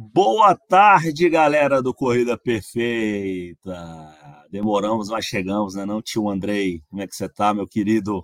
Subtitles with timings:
[0.00, 4.46] Boa tarde, galera do Corrida Perfeita.
[4.48, 6.84] Demoramos, mas chegamos, né, não, tio Andrei?
[6.88, 8.22] Como é que você tá, meu querido?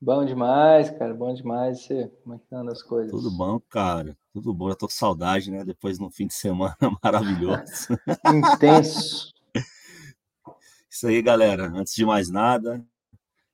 [0.00, 1.84] Bom demais, cara, bom demais.
[1.84, 3.12] Você, como é que andam as coisas?
[3.12, 4.18] Tudo bom, cara.
[4.32, 4.68] Tudo bom.
[4.68, 5.64] Já tô com saudade, né?
[5.64, 7.96] Depois de um fim de semana maravilhoso.
[8.26, 9.32] Intenso.
[10.90, 11.70] Isso aí, galera.
[11.72, 12.84] Antes de mais nada,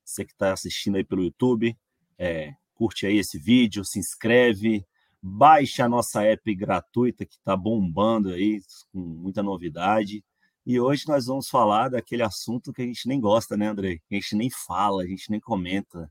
[0.02, 1.76] você que está assistindo aí pelo YouTube,
[2.18, 4.86] é, curte aí esse vídeo, se inscreve,
[5.22, 8.60] Baixe a nossa app gratuita que está bombando aí,
[8.92, 10.24] com muita novidade.
[10.64, 14.00] E hoje nós vamos falar daquele assunto que a gente nem gosta, né, Andrei?
[14.08, 16.10] Que a gente nem fala, a gente nem comenta.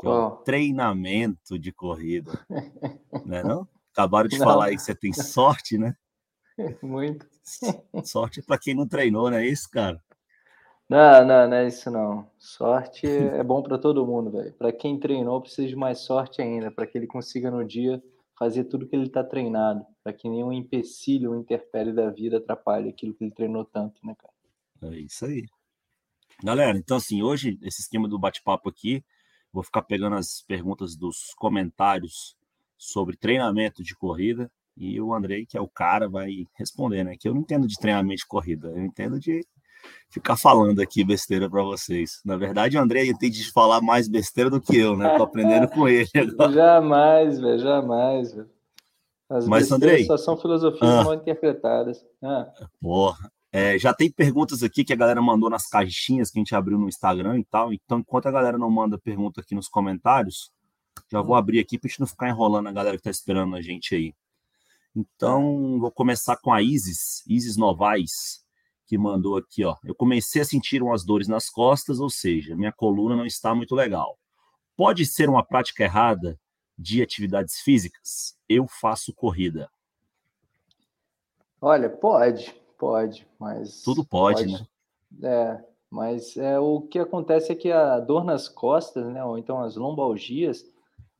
[0.00, 2.32] Que é o treinamento de corrida.
[3.24, 3.66] né, não?
[3.92, 4.46] Acabaram de não.
[4.46, 5.96] falar aí que você tem sorte, né?
[6.82, 7.26] Muito.
[8.04, 10.02] Sorte para quem não treinou, não é isso, cara?
[10.88, 12.30] Não, não, não é isso não.
[12.38, 14.52] Sorte é bom para todo mundo, velho.
[14.52, 18.02] Para quem treinou, precisa de mais sorte ainda, para que ele consiga no dia
[18.38, 22.88] fazer tudo que ele está treinado, para que nenhum empecilho ou interpele da vida atrapalhe
[22.88, 24.94] aquilo que ele treinou tanto, né, cara?
[24.94, 25.44] É isso aí.
[26.42, 29.02] Galera, então assim, hoje, esse esquema do bate-papo aqui,
[29.50, 32.36] vou ficar pegando as perguntas dos comentários
[32.76, 37.16] sobre treinamento de corrida e o Andrei, que é o cara, vai responder, né?
[37.18, 39.40] Que eu não entendo de treinamento de corrida, eu entendo de
[40.10, 42.20] ficar falando aqui besteira para vocês.
[42.24, 45.16] Na verdade, o André entende de falar mais besteira do que eu, né?
[45.16, 46.08] Tô aprendendo com ele.
[46.16, 46.52] Agora.
[46.52, 48.50] Jamais, velho, jamais, velho.
[49.28, 52.04] As Mas, Andrei, só são filosofias ah, mal interpretadas.
[52.22, 52.46] Ah.
[52.80, 53.30] Porra.
[53.52, 56.78] É, já tem perguntas aqui que a galera mandou nas caixinhas que a gente abriu
[56.78, 57.72] no Instagram e tal.
[57.72, 60.50] Então, enquanto a galera não manda pergunta aqui nos comentários,
[61.10, 63.56] já vou abrir aqui para a gente não ficar enrolando a galera que está esperando
[63.56, 64.14] a gente aí.
[64.94, 68.45] Então, vou começar com a Isis, Isis Novaes
[68.86, 69.76] que mandou aqui, ó.
[69.84, 73.74] Eu comecei a sentir umas dores nas costas, ou seja, minha coluna não está muito
[73.74, 74.18] legal.
[74.76, 76.38] Pode ser uma prática errada
[76.78, 78.36] de atividades físicas?
[78.48, 79.68] Eu faço corrida.
[81.60, 83.82] Olha, pode, pode, mas.
[83.82, 84.52] Tudo pode, pode.
[84.52, 85.28] né?
[85.28, 89.62] É, mas é, o que acontece é que a dor nas costas, né, ou então
[89.62, 90.64] as lombalgias,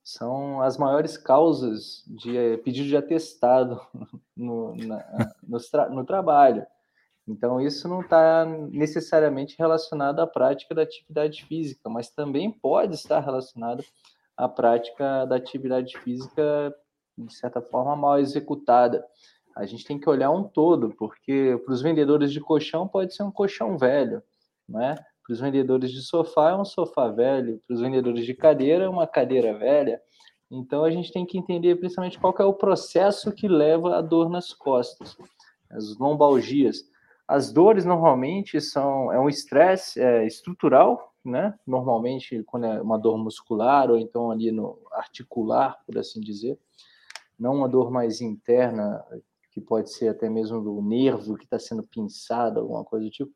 [0.04, 3.80] são as maiores causas de é, pedido de atestado
[4.36, 6.64] no, na, no, tra no trabalho.
[7.28, 13.20] Então, isso não está necessariamente relacionado à prática da atividade física, mas também pode estar
[13.20, 13.84] relacionado
[14.36, 16.74] à prática da atividade física,
[17.18, 19.04] de certa forma, mal executada.
[19.56, 23.22] A gente tem que olhar um todo, porque para os vendedores de colchão pode ser
[23.22, 24.22] um colchão velho,
[24.68, 24.94] né?
[25.26, 28.88] Para os vendedores de sofá é um sofá velho, para os vendedores de cadeira é
[28.88, 30.00] uma cadeira velha.
[30.50, 34.28] Então a gente tem que entender principalmente qual é o processo que leva à dor
[34.28, 35.16] nas costas,
[35.70, 36.84] as lombalgias.
[37.26, 41.58] As dores normalmente são é um estresse é, estrutural, né?
[41.66, 46.58] Normalmente quando é uma dor muscular ou então ali no articular, por assim dizer,
[47.38, 49.04] não uma dor mais interna
[49.50, 53.32] que pode ser até mesmo do nervo que está sendo pinçado, alguma coisa do tipo,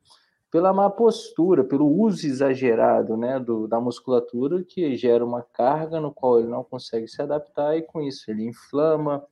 [0.51, 6.13] pela má postura, pelo uso exagerado, né, do, da musculatura que gera uma carga no
[6.13, 9.25] qual ele não consegue se adaptar e com isso ele inflama,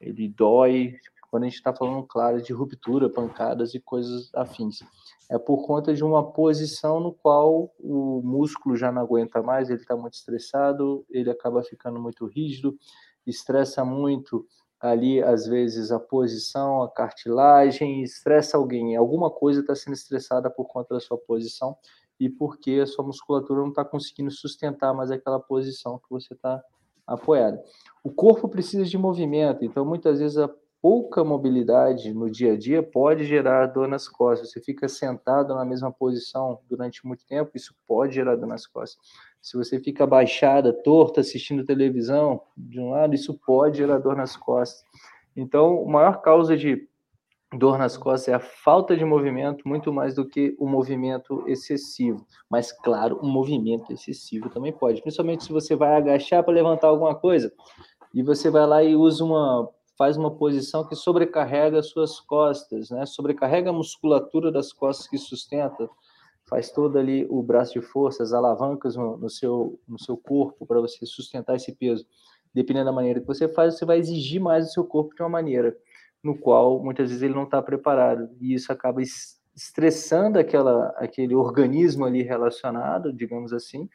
[0.00, 0.98] ele dói,
[1.34, 4.84] quando a gente está falando, claro, de ruptura, pancadas e coisas afins.
[5.28, 9.80] É por conta de uma posição no qual o músculo já não aguenta mais, ele
[9.80, 12.78] está muito estressado, ele acaba ficando muito rígido,
[13.26, 14.46] estressa muito
[14.78, 18.94] ali, às vezes, a posição, a cartilagem, estressa alguém.
[18.94, 21.76] Alguma coisa está sendo estressada por conta da sua posição
[22.20, 26.62] e porque a sua musculatura não está conseguindo sustentar mais aquela posição que você está
[27.04, 27.58] apoiado.
[28.04, 30.48] O corpo precisa de movimento, então muitas vezes a
[30.84, 34.50] pouca mobilidade no dia a dia pode gerar dor nas costas.
[34.50, 38.98] Você fica sentado na mesma posição durante muito tempo, isso pode gerar dor nas costas.
[39.40, 44.36] Se você fica baixada, torta, assistindo televisão de um lado, isso pode gerar dor nas
[44.36, 44.84] costas.
[45.34, 46.86] Então, a maior causa de
[47.50, 52.26] dor nas costas é a falta de movimento, muito mais do que o movimento excessivo.
[52.50, 57.14] Mas, claro, o movimento excessivo também pode, principalmente se você vai agachar para levantar alguma
[57.14, 57.50] coisa
[58.12, 62.90] e você vai lá e usa uma faz uma posição que sobrecarrega as suas costas,
[62.90, 63.06] né?
[63.06, 65.88] Sobrecarrega a musculatura das costas que sustenta,
[66.46, 70.66] faz todo ali o braço de força, as alavancas no, no seu, no seu corpo
[70.66, 72.06] para você sustentar esse peso.
[72.52, 75.28] Dependendo da maneira que você faz, você vai exigir mais do seu corpo de uma
[75.28, 75.76] maneira
[76.22, 79.02] no qual muitas vezes ele não está preparado e isso acaba
[79.54, 83.88] estressando aquela, aquele organismo ali relacionado, digamos assim,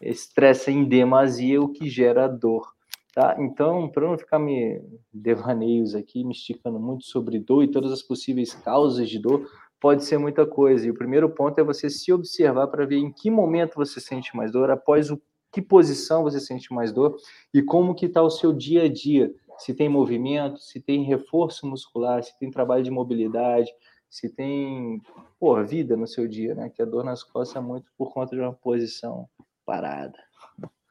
[0.00, 2.75] estressa em demasia, o que gera dor.
[3.16, 3.34] Tá?
[3.38, 4.78] Então, para não ficar me
[5.10, 9.48] devaneios aqui, me esticando muito sobre dor e todas as possíveis causas de dor,
[9.80, 10.86] pode ser muita coisa.
[10.86, 14.36] E o primeiro ponto é você se observar para ver em que momento você sente
[14.36, 15.18] mais dor, após o
[15.50, 17.16] que posição você sente mais dor
[17.54, 19.34] e como que está o seu dia a dia.
[19.56, 23.72] se tem movimento, se tem reforço muscular, se tem trabalho de mobilidade,
[24.10, 25.00] se tem
[25.40, 26.68] pô, vida no seu dia, né?
[26.68, 29.26] Que a dor nas costas é muito por conta de uma posição
[29.64, 30.18] parada.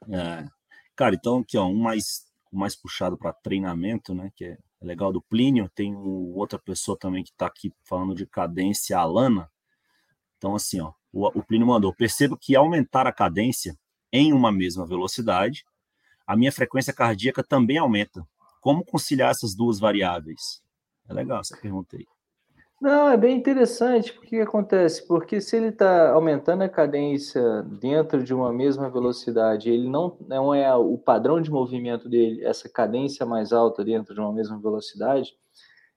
[0.10, 0.55] É.
[0.96, 4.32] Cara, então aqui, ó, um mais, um mais puxado para treinamento, né?
[4.36, 5.70] Que é legal do Plínio.
[5.76, 9.52] Tem outra pessoa também que está aqui falando de cadência, a Alana.
[10.38, 13.78] Então, assim, ó, o, o Plínio mandou: percebo que aumentar a cadência
[14.12, 15.66] em uma mesma velocidade,
[16.26, 18.26] a minha frequência cardíaca também aumenta.
[18.62, 20.64] Como conciliar essas duas variáveis?
[21.08, 22.06] É legal essa pergunta aí.
[22.82, 24.12] Não, é bem interessante.
[24.18, 25.08] O que acontece?
[25.08, 30.54] Porque se ele está aumentando a cadência dentro de uma mesma velocidade, ele não, não
[30.54, 35.34] é o padrão de movimento dele, essa cadência mais alta dentro de uma mesma velocidade,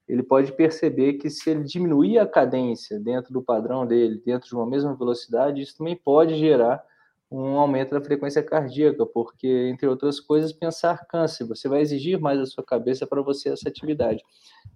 [0.09, 4.55] ele pode perceber que se ele diminuir a cadência dentro do padrão dele, dentro de
[4.57, 6.83] uma mesma velocidade, isso também pode gerar
[7.31, 11.47] um aumento da frequência cardíaca, porque, entre outras coisas, pensar cansa.
[11.47, 14.25] Você vai exigir mais da sua cabeça para você essa atividade.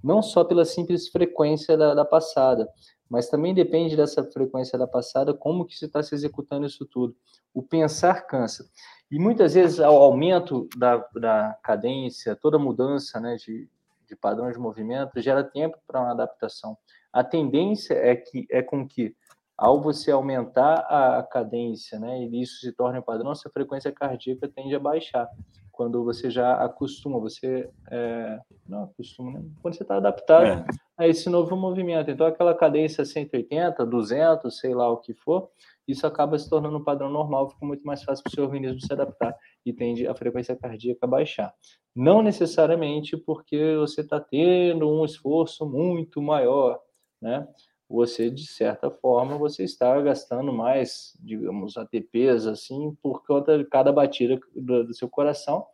[0.02, 2.68] Não só pela simples frequência da, da passada,
[3.08, 7.14] mas também depende dessa frequência da passada, como que você está se executando isso tudo.
[7.52, 8.64] O pensar cansa.
[9.10, 13.68] E muitas vezes, ao aumento da, da cadência, toda mudança né, de,
[14.08, 16.76] de padrão de movimento, gera tempo para uma adaptação.
[17.12, 19.14] A tendência é que é com que
[19.56, 24.74] ao você aumentar a cadência, né, e isso se torna padrão, sua frequência cardíaca tende
[24.74, 25.28] a baixar.
[25.72, 28.38] Quando você já acostuma, você é,
[28.68, 29.44] não acostuma, né?
[29.60, 30.64] quando você está adaptado é.
[30.98, 32.10] a esse novo movimento.
[32.10, 35.48] Então, aquela cadência 180, 200, sei lá o que for,
[35.88, 38.80] isso acaba se tornando um padrão normal, fica muito mais fácil para o seu organismo
[38.80, 39.34] se adaptar
[39.64, 41.54] e tende a frequência cardíaca a baixar.
[41.94, 46.78] Não necessariamente porque você está tendo um esforço muito maior,
[47.20, 47.48] né?
[47.92, 53.92] Você, de certa forma, você está gastando mais, digamos, ATPs, assim, por conta de cada
[53.92, 55.66] batida do, do seu coração.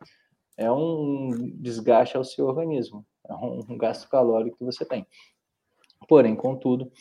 [0.57, 5.07] É um desgaste ao seu organismo, é um, um gasto calórico que você tem.
[6.09, 6.91] Porém, contudo,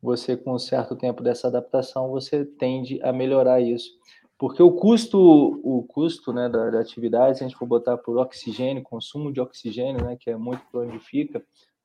[0.00, 3.90] você, com um certo tempo dessa adaptação, você tende a melhorar isso.
[4.38, 5.18] Porque o custo,
[5.64, 9.40] o custo né, da, da atividade, se a gente for botar por oxigênio, consumo de
[9.40, 11.44] oxigênio, né, que é muito para onde fica,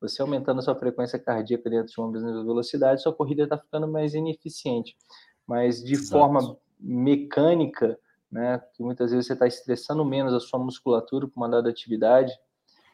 [0.09, 3.87] você aumentando a sua frequência cardíaca dentro de uma mesma velocidade, sua corrida está ficando
[3.87, 4.97] mais ineficiente.
[5.47, 6.11] Mas de Exato.
[6.11, 7.97] forma mecânica,
[8.31, 12.33] né, que muitas vezes você está estressando menos a sua musculatura com uma dada atividade,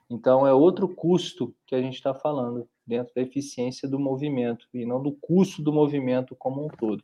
[0.09, 4.85] então é outro custo que a gente está falando dentro da eficiência do movimento e
[4.85, 7.03] não do custo do movimento como um todo.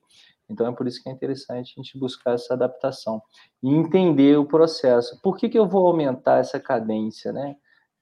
[0.49, 3.21] Então é por isso que é interessante a gente buscar essa adaptação
[3.61, 5.19] e entender o processo.
[5.21, 7.55] Por que, que eu vou aumentar essa cadência, né?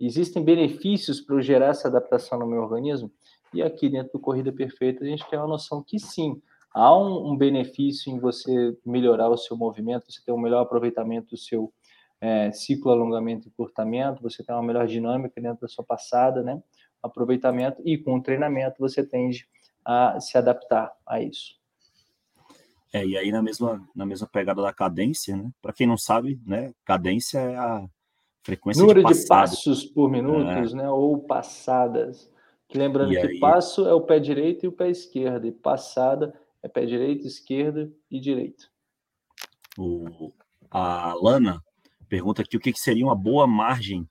[0.05, 3.09] Existem benefícios para eu gerar essa adaptação no meu organismo?
[3.53, 6.41] E aqui dentro do Corrida Perfeita a gente tem uma noção que sim,
[6.73, 11.29] há um, um benefício em você melhorar o seu movimento, você ter um melhor aproveitamento
[11.29, 11.71] do seu
[12.19, 16.61] é, ciclo alongamento e encurtamento, você tem uma melhor dinâmica dentro da sua passada, né?
[17.01, 19.47] Aproveitamento e com o treinamento você tende
[19.85, 21.55] a se adaptar a isso.
[22.91, 25.49] É, e aí na mesma, na mesma pegada da cadência, né?
[25.61, 26.73] Para quem não sabe, né?
[26.85, 27.87] Cadência é a
[28.43, 30.75] frequência Número de, de passos por minutos, é.
[30.75, 30.89] né?
[30.89, 32.31] Ou passadas.
[32.73, 33.39] Lembrando e que aí...
[33.39, 37.91] passo é o pé direito e o pé esquerdo, e passada é pé direito, esquerda
[38.09, 38.69] e direito.
[39.77, 40.33] O,
[40.69, 41.63] a Lana
[42.09, 44.07] pergunta aqui o que, que seria uma boa margem,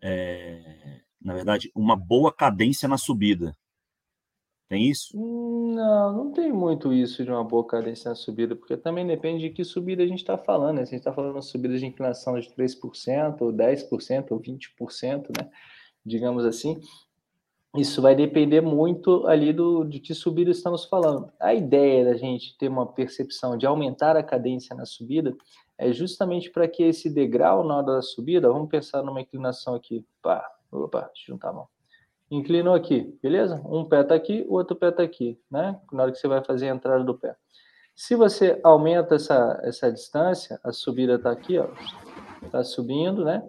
[0.00, 3.54] é, na verdade, uma boa cadência na subida.
[4.74, 5.16] Tem isso?
[5.16, 9.50] Não, não tem muito isso de uma boa cadência na subida, porque também depende de
[9.50, 10.78] que subida a gente está falando.
[10.78, 10.84] Né?
[10.84, 15.28] Se a gente está falando de subida de inclinação de 3%, ou 10%, ou 20%,
[15.38, 15.48] né?
[16.04, 16.80] digamos assim,
[17.76, 21.30] isso vai depender muito ali do, de que subida estamos falando.
[21.38, 25.36] A ideia da gente ter uma percepção de aumentar a cadência na subida
[25.78, 30.04] é justamente para que esse degrau na hora da subida, vamos pensar numa inclinação aqui,
[30.20, 31.73] pá, opa, deixa eu juntar a mão
[32.30, 33.60] inclinou aqui, beleza?
[33.64, 35.78] Um pé está aqui, o outro pé está aqui, né?
[35.92, 37.36] Na hora que você vai fazer a entrada do pé.
[37.94, 41.68] Se você aumenta essa, essa distância, a subida está aqui, ó,
[42.42, 43.48] está subindo, né?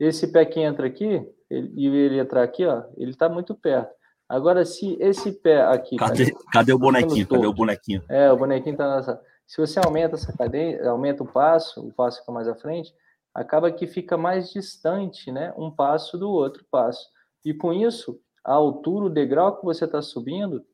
[0.00, 3.92] Esse pé que entra aqui, ele, e ele entrar aqui, ó, ele está muito perto.
[4.28, 5.96] Agora, se esse pé aqui...
[5.96, 7.26] Cadê, tá, cadê o bonequinho?
[7.26, 8.02] Cadê o bonequinho?
[8.08, 9.20] É, o bonequinho está nessa...
[9.46, 12.94] Se você aumenta essa cadeia, aumenta o passo, o passo fica mais à frente,
[13.34, 15.52] acaba que fica mais distante, né?
[15.58, 17.06] Um passo do outro passo.
[17.44, 20.64] E com isso, a altura, o degrau que você está subindo,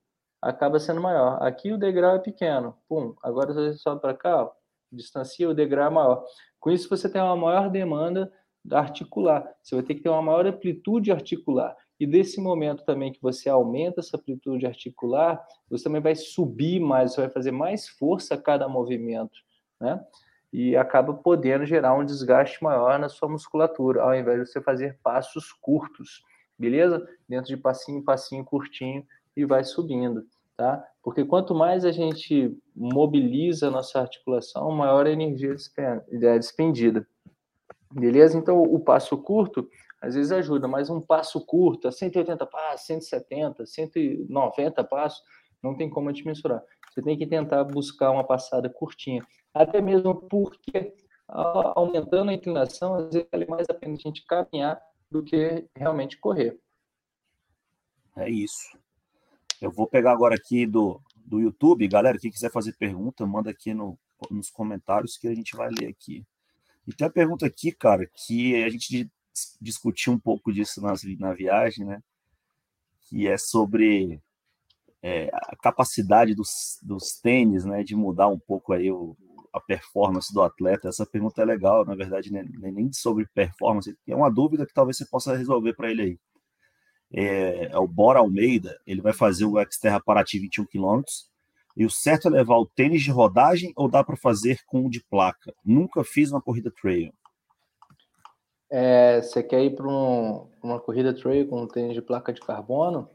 [0.40, 1.42] acaba sendo maior.
[1.42, 3.14] Aqui o degrau é pequeno, pum.
[3.22, 4.52] Agora você sobe para cá, ó,
[4.90, 6.24] distancia, o degrau é maior.
[6.58, 8.32] Com isso, você tem uma maior demanda
[8.72, 9.48] articular.
[9.62, 11.76] Você vai ter que ter uma maior amplitude articular.
[11.98, 17.12] E desse momento também que você aumenta essa amplitude articular, você também vai subir mais,
[17.12, 19.38] você vai fazer mais força a cada movimento,
[19.78, 20.02] né?
[20.52, 24.98] e acaba podendo gerar um desgaste maior na sua musculatura, ao invés de você fazer
[25.02, 26.22] passos curtos,
[26.60, 27.08] beleza?
[27.26, 29.02] Dentro de passinho, passinho curtinho
[29.34, 30.26] e vai subindo,
[30.56, 30.84] tá?
[31.02, 35.54] Porque quanto mais a gente mobiliza a nossa articulação, maior a energia
[36.18, 37.06] é despendida.
[37.90, 38.36] Beleza?
[38.36, 39.66] Então, o passo curto,
[40.00, 45.22] às vezes ajuda, mas um passo curto, a 180 passos, 170, 190 passos,
[45.62, 46.62] não tem como gente mensurar.
[46.90, 49.24] Você tem que tentar buscar uma passada curtinha.
[49.54, 50.94] Até mesmo porque,
[51.28, 56.18] aumentando a inclinação, às vezes vale mais a pena a gente caminhar do que realmente
[56.18, 56.58] correr.
[58.16, 58.78] É isso.
[59.60, 61.88] Eu vou pegar agora aqui do, do YouTube.
[61.88, 63.98] Galera, quem quiser fazer pergunta, manda aqui no,
[64.30, 66.24] nos comentários que a gente vai ler aqui.
[66.86, 69.10] E tem a pergunta aqui, cara, que a gente
[69.60, 72.02] discutiu um pouco disso nas, na viagem, né?
[73.02, 74.20] Que é sobre
[75.02, 79.16] é, a capacidade dos, dos tênis, né, de mudar um pouco aí o,
[79.52, 80.88] a performance do atleta.
[80.88, 84.96] Essa pergunta é legal, na verdade, né, nem sobre performance, é uma dúvida que talvez
[84.96, 86.18] você possa resolver para ele aí.
[87.12, 91.02] É, é, o Bora Almeida, ele vai fazer o Xterra Paraty 21 km,
[91.76, 94.90] e o certo é levar o tênis de rodagem ou dá para fazer com o
[94.90, 95.52] de placa?
[95.64, 97.12] Nunca fiz uma corrida trail.
[98.68, 102.40] É, você quer ir para um, uma corrida trail com um tênis de placa de
[102.40, 103.08] carbono?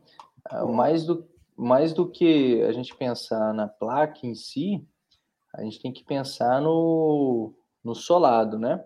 [0.52, 1.26] É, mais do,
[1.56, 4.86] mais do que a gente pensar na placa em si,
[5.58, 8.84] a gente tem que pensar no, no solado, né?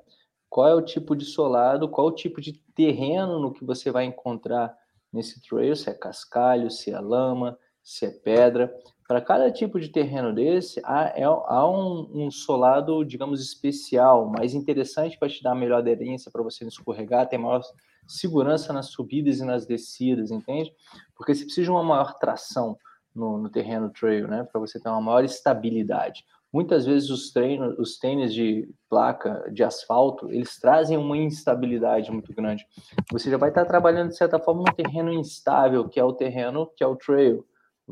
[0.49, 4.05] Qual é o tipo de solado, qual o tipo de terreno no que você vai
[4.05, 4.75] encontrar
[5.11, 8.73] nesse trail, se é cascalho, se é lama, se é pedra.
[9.07, 14.53] Para cada tipo de terreno desse, há, é, há um, um, solado, digamos, especial, mais
[14.53, 17.61] interessante para te dar melhor aderência, para você não escorregar, ter maior
[18.07, 20.71] segurança nas subidas e nas descidas, entende?
[21.15, 22.77] Porque você precisa de uma maior tração
[23.15, 24.43] no, no terreno trail, né?
[24.43, 26.23] Para você ter uma maior estabilidade.
[26.51, 32.33] Muitas vezes os, treinos, os tênis de placa de asfalto, eles trazem uma instabilidade muito
[32.33, 32.65] grande.
[33.11, 36.67] Você já vai estar trabalhando, de certa forma, num terreno instável, que é o terreno,
[36.75, 37.45] que é o trail.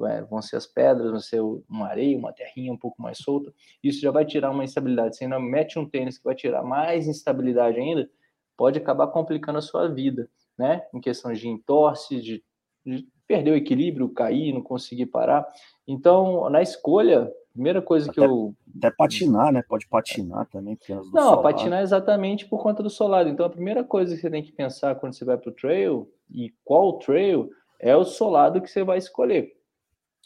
[0.06, 3.52] É, vão ser as pedras, vão ser uma areia, uma terrinha um pouco mais solta.
[3.84, 5.18] Isso já vai tirar uma instabilidade.
[5.18, 8.10] Você ainda mete um tênis que vai tirar mais instabilidade ainda,
[8.56, 10.84] pode acabar complicando a sua vida, né?
[10.94, 12.44] Em questões de entorse, de,
[12.86, 15.48] de perder o equilíbrio, cair, não conseguir parar.
[15.88, 18.54] Então, na escolha, primeira coisa até, que eu.
[18.78, 19.64] Até patinar, né?
[19.68, 20.78] Pode patinar também.
[20.88, 21.42] Não, solado.
[21.42, 23.28] patinar exatamente por conta do solado.
[23.28, 26.10] Então, a primeira coisa que você tem que pensar quando você vai para o trail,
[26.30, 27.50] e qual trail,
[27.80, 29.58] é o solado que você vai escolher.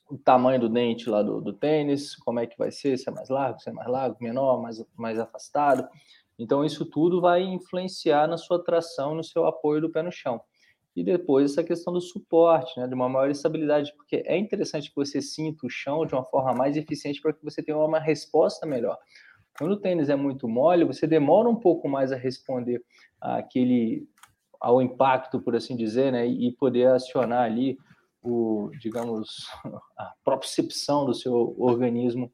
[0.09, 3.13] O tamanho do dente lá do, do tênis, como é que vai ser, se é
[3.13, 5.87] mais largo, se é mais largo, menor, mais, mais afastado.
[6.37, 10.41] Então, isso tudo vai influenciar na sua tração, no seu apoio do pé no chão.
[10.95, 14.95] E depois essa questão do suporte, né, de uma maior estabilidade, porque é interessante que
[14.95, 18.65] você sinta o chão de uma forma mais eficiente para que você tenha uma resposta
[18.65, 18.97] melhor.
[19.57, 22.83] Quando o tênis é muito mole, você demora um pouco mais a responder
[23.19, 24.07] àquele,
[24.59, 27.77] ao impacto, por assim dizer, né, e poder acionar ali
[28.21, 29.47] o, digamos,
[29.97, 32.31] a propriocepção do seu organismo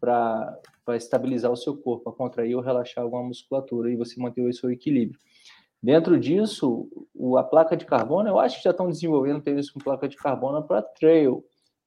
[0.00, 4.52] para estabilizar o seu corpo, para contrair ou relaxar alguma musculatura e você manter o
[4.52, 5.20] seu equilíbrio.
[5.82, 6.88] Dentro disso,
[7.38, 10.62] a placa de carbono, eu acho que já estão desenvolvendo tênis com placa de carbono
[10.62, 11.44] para trail,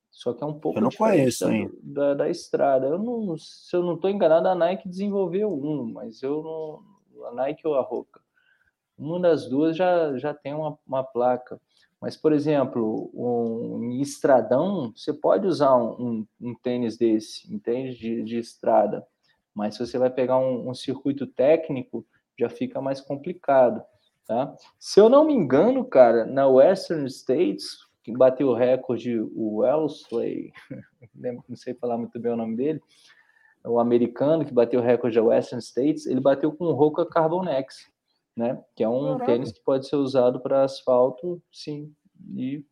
[0.09, 1.45] só que é um pouco eu não conheço,
[1.81, 2.85] da, da, da, estrada.
[2.85, 7.31] Eu não, se eu não estou enganado, a Nike desenvolveu um, mas eu não, a
[7.31, 8.21] Nike ou a Roca.
[8.97, 11.59] Uma das duas já, já tem uma, uma placa.
[11.99, 17.97] Mas, por exemplo, um estradão, você pode usar um, um, um tênis desse, entende?
[17.97, 19.07] De, de, estrada.
[19.53, 22.05] Mas se você vai pegar um, um, circuito técnico,
[22.39, 23.83] já fica mais complicado,
[24.25, 24.55] tá?
[24.79, 30.51] Se eu não me engano, cara, na Western States, que bateu o recorde, o Wellesley,
[31.47, 32.81] não sei falar muito bem o nome dele,
[33.65, 37.93] o americano que bateu o recorde da Western States, ele bateu com o Roca Carbonex
[38.35, 38.61] né?
[38.75, 39.25] Que é um Caraca.
[39.25, 41.93] tênis que pode ser usado para asfalto, sim.
[42.35, 42.65] E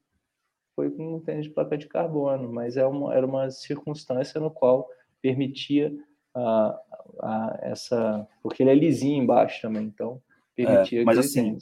[0.75, 4.49] foi com um tênis de placa de carbono, mas é uma, era uma circunstância no
[4.49, 4.89] qual
[5.21, 5.93] permitia
[6.35, 6.79] a,
[7.21, 8.27] a, essa.
[8.41, 10.21] Porque ele é lisinho embaixo também, então
[10.55, 11.01] permitia.
[11.01, 11.57] É, mas assim,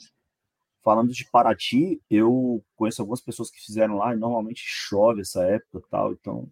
[0.82, 5.82] falando de Paraty, eu conheço algumas pessoas que fizeram lá e normalmente chove essa época
[5.90, 6.48] tal, então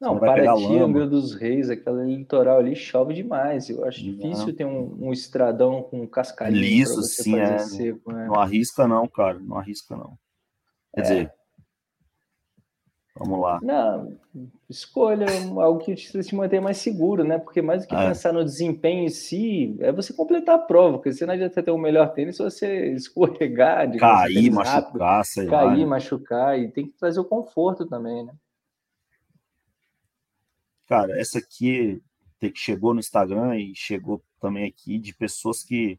[0.00, 3.70] não, Paraty, Angra dos Reis, aquele litoral ali chove demais.
[3.70, 4.12] Eu acho não.
[4.12, 7.58] difícil ter um, um, estradão com cascalhinho Liso, sim, é.
[7.58, 8.26] Seco, né?
[8.26, 10.18] Não arrisca não, cara, não arrisca não.
[10.94, 11.02] Quer é.
[11.02, 11.32] dizer,
[13.14, 13.60] vamos lá.
[13.62, 14.16] Não,
[14.68, 15.26] escolha
[15.60, 17.38] algo que te, te manter mais seguro, né?
[17.38, 18.08] Porque mais do que é.
[18.08, 21.70] pensar no desempenho em si, é você completar a prova, porque você não adianta ter
[21.70, 25.86] o um melhor tênis se você escorregar, cair, machucar, rápido, sei cair, lá, né?
[25.86, 28.34] machucar, e tem que trazer o conforto também, né?
[30.86, 32.02] Cara, essa aqui
[32.54, 35.98] chegou no Instagram e chegou também aqui de pessoas que.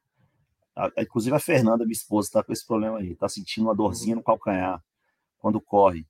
[0.97, 4.21] Inclusive a Fernanda, minha esposa, está com esse problema aí, está sentindo uma dorzinha no
[4.21, 4.83] calcanhar
[5.39, 6.05] quando corre.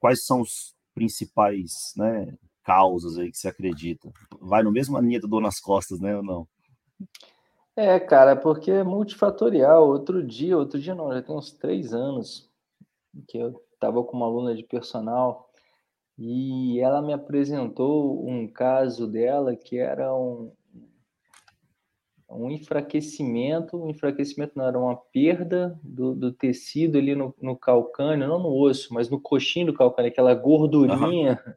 [0.00, 4.10] Quais são os principais né, causas aí que você acredita?
[4.40, 6.48] Vai no mesmo linha do dor nas costas, né, ou não?
[7.76, 9.86] É, cara, porque é multifatorial.
[9.88, 12.50] Outro dia, outro dia não, já tem uns três anos
[13.28, 15.50] que eu estava com uma aluna de personal
[16.18, 20.52] e ela me apresentou um caso dela que era um,
[22.30, 28.28] um enfraquecimento, um enfraquecimento não era uma perda do, do tecido ali no, no, calcânio,
[28.28, 31.52] não no osso, mas no coxinho do calcânio, aquela gordurinha uhum.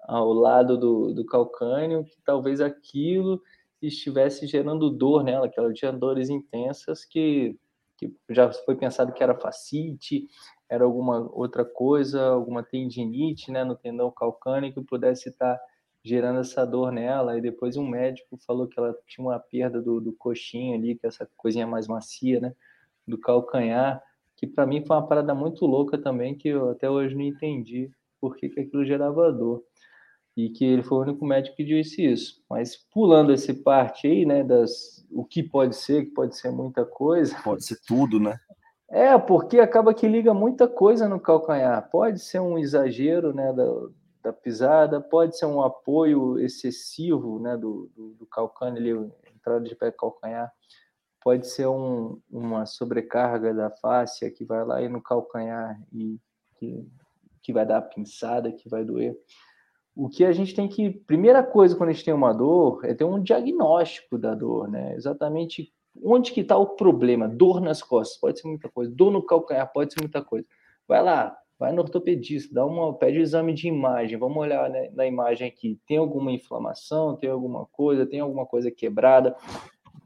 [0.00, 3.42] ao lado do, do calcânio, que talvez aquilo
[3.80, 7.58] estivesse gerando dor nela, que ela tinha dores intensas que,
[7.98, 10.28] que já foi pensado que era facite,
[10.68, 15.60] era alguma outra coisa, alguma tendinite né, no tendão calcâneo que pudesse estar
[16.04, 17.38] gerando essa dor nela.
[17.38, 21.06] E depois um médico falou que ela tinha uma perda do, do coxinho ali, que
[21.06, 22.54] é essa coisinha mais macia, né,
[23.06, 24.02] do calcanhar,
[24.36, 27.90] que para mim foi uma parada muito louca também, que eu até hoje não entendi
[28.20, 29.62] por que, que aquilo gerava dor.
[30.34, 32.42] E que ele foi o único médico que disse isso.
[32.48, 36.86] Mas pulando esse parte aí, né, das o que pode ser, que pode ser muita
[36.86, 37.36] coisa.
[37.44, 38.38] Pode ser tudo, né?
[38.90, 41.88] É, porque acaba que liga muita coisa no calcanhar.
[41.90, 43.52] Pode ser um exagero né,
[44.22, 49.74] da pisada, pode ser um apoio excessivo né, do, do, do calcânio, ali, entrada de
[49.74, 50.52] pé calcanhar,
[51.22, 56.18] pode ser um, uma sobrecarga da face que vai lá e no calcanhar e
[56.56, 56.86] que,
[57.42, 59.16] que vai dar a pinçada, que vai doer.
[59.94, 60.90] O que a gente tem que.
[60.90, 64.94] Primeira coisa quando a gente tem uma dor é ter um diagnóstico da dor, né?
[64.94, 67.28] Exatamente Onde que está o problema?
[67.28, 68.90] Dor nas costas, pode ser muita coisa.
[68.94, 70.46] Dor no calcanhar, pode ser muita coisa.
[70.88, 74.90] Vai lá, vai no ortopedista, dá uma, pede um exame de imagem, vamos olhar né,
[74.94, 75.78] na imagem aqui.
[75.86, 79.36] Tem alguma inflamação, tem alguma coisa, tem alguma coisa quebrada,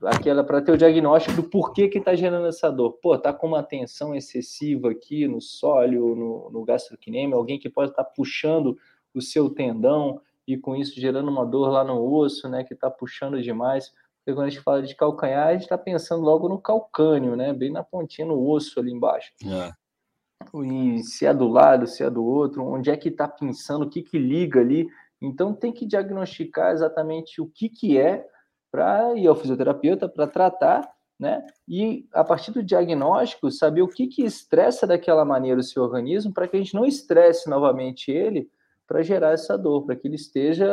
[0.02, 2.98] aquela para ter o diagnóstico do porquê que está gerando essa dor.
[3.00, 8.04] Pô, tá com uma tensão excessiva aqui no sólio, no, no alguém que pode estar
[8.04, 8.76] tá puxando
[9.14, 12.90] o seu tendão e com isso gerando uma dor lá no osso, né, que está
[12.90, 13.94] puxando demais.
[14.18, 17.54] Porque quando a gente fala de calcanhar, a gente está pensando logo no calcânio, né?
[17.54, 19.32] Bem na pontinha, no osso ali embaixo.
[19.42, 19.72] É.
[20.64, 23.90] E se é do lado, se é do outro, onde é que está pensando, o
[23.90, 24.88] que que liga ali.
[25.20, 28.26] Então tem que diagnosticar exatamente o que que é
[28.70, 31.46] para ir ao fisioterapeuta para tratar, né?
[31.66, 36.32] E a partir do diagnóstico, saber o que que estressa daquela maneira o seu organismo
[36.32, 38.50] para que a gente não estresse novamente ele
[38.86, 40.66] para gerar essa dor, para que ele esteja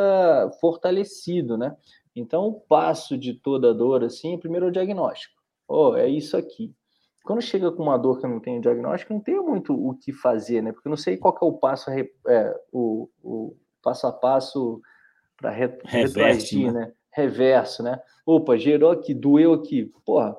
[0.60, 1.76] fortalecido, né?
[2.16, 5.42] Então, o passo de toda dor, assim, primeiro é o diagnóstico.
[5.68, 6.74] Oh, é isso aqui.
[7.24, 10.12] Quando chega com uma dor que eu não tenho diagnóstico, não tenho muito o que
[10.12, 10.74] fazer, né?
[10.74, 14.82] Porque eu não sei qual é o passo, é, o, o passo a passo
[15.38, 16.88] para re, retroagir, né?
[16.88, 16.94] né?
[17.12, 17.98] Reverso, né?
[18.26, 19.90] Opa, gerou aqui, doeu aqui.
[20.06, 20.36] Porra,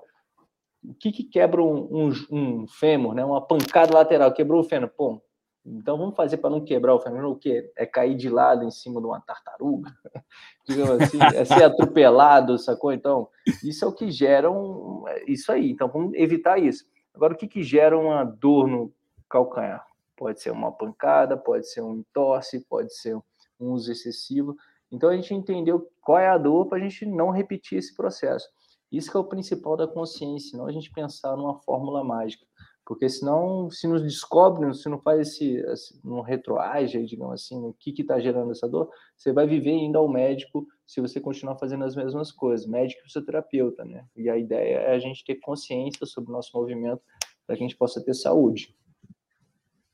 [0.85, 3.25] o que, que quebra um, um, um fêmur, né?
[3.25, 4.91] Uma pancada lateral, quebrou o fêmur.
[4.91, 5.23] Pô,
[5.67, 7.73] então vamos fazer para não quebrar o fêmur, o quê?
[7.75, 9.91] É cair de lado em cima de uma tartaruga,
[10.69, 12.93] digamos assim, é ser atropelado, sacou?
[12.93, 13.29] Então,
[13.63, 15.71] isso é o que gera um, isso aí.
[15.71, 16.85] Então vamos evitar isso.
[17.15, 18.93] Agora, o que, que gera uma dor no
[19.29, 19.87] calcanhar?
[20.17, 23.17] Pode ser uma pancada, pode ser um entorse, pode ser
[23.59, 24.55] um uso excessivo.
[24.93, 28.49] Então a gente entendeu qual é a dor para a gente não repetir esse processo.
[28.93, 32.45] Isso que é o principal da consciência, não a gente pensar numa fórmula mágica.
[32.87, 37.73] Porque senão, se nos descobre, se não faz esse, esse não retroage, digamos assim, o
[37.73, 41.85] que está gerando essa dor, você vai viver ainda ao médico se você continuar fazendo
[41.85, 44.07] as mesmas coisas, médico e fisioterapeuta, né?
[44.15, 47.01] E a ideia é a gente ter consciência sobre o nosso movimento
[47.47, 48.77] para que a gente possa ter saúde.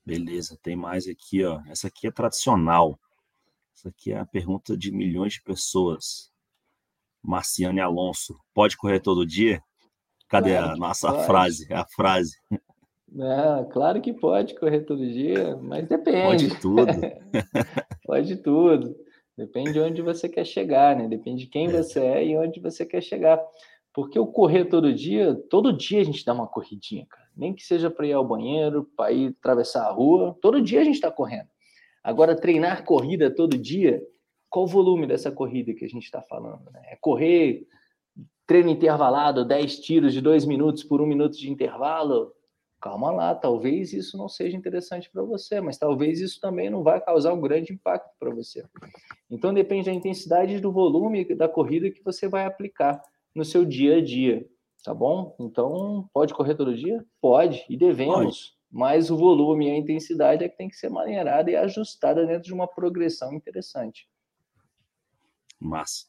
[0.05, 1.61] Beleza, tem mais aqui, ó.
[1.69, 2.99] Essa aqui é tradicional.
[3.73, 6.33] Essa aqui é a pergunta de milhões de pessoas.
[7.23, 9.63] Marciane Alonso, pode correr todo dia?
[10.29, 11.27] Cadê claro a nossa pode.
[11.27, 11.73] frase?
[11.73, 12.37] A frase.
[13.19, 16.49] É, claro que pode correr todo dia, mas depende.
[16.49, 16.87] Pode tudo.
[18.07, 18.97] pode tudo.
[19.37, 21.09] Depende de onde você quer chegar, né?
[21.09, 21.71] Depende de quem é.
[21.71, 23.41] você é e onde você quer chegar.
[23.93, 27.29] Porque o correr todo dia, todo dia a gente dá uma corridinha, cara.
[27.37, 30.85] Nem que seja para ir ao banheiro, para ir atravessar a rua, todo dia a
[30.85, 31.49] gente está correndo.
[32.03, 34.01] Agora, treinar corrida todo dia,
[34.49, 36.71] qual o volume dessa corrida que a gente está falando?
[36.71, 36.83] Né?
[36.93, 37.67] É correr
[38.47, 42.33] treino intervalado, 10 tiros de 2 minutos por um minuto de intervalo?
[42.81, 47.01] Calma lá, talvez isso não seja interessante para você, mas talvez isso também não vai
[47.01, 48.65] causar um grande impacto para você.
[49.31, 53.01] Então depende da intensidade do volume da corrida que você vai aplicar
[53.35, 54.49] no seu dia a dia,
[54.83, 55.37] tá bom?
[55.39, 57.05] Então pode correr todo dia?
[57.21, 58.59] Pode e devemos.
[58.73, 62.45] Mas o volume e a intensidade é que tem que ser maneirada e ajustada dentro
[62.45, 64.09] de uma progressão interessante.
[65.59, 66.07] Massa.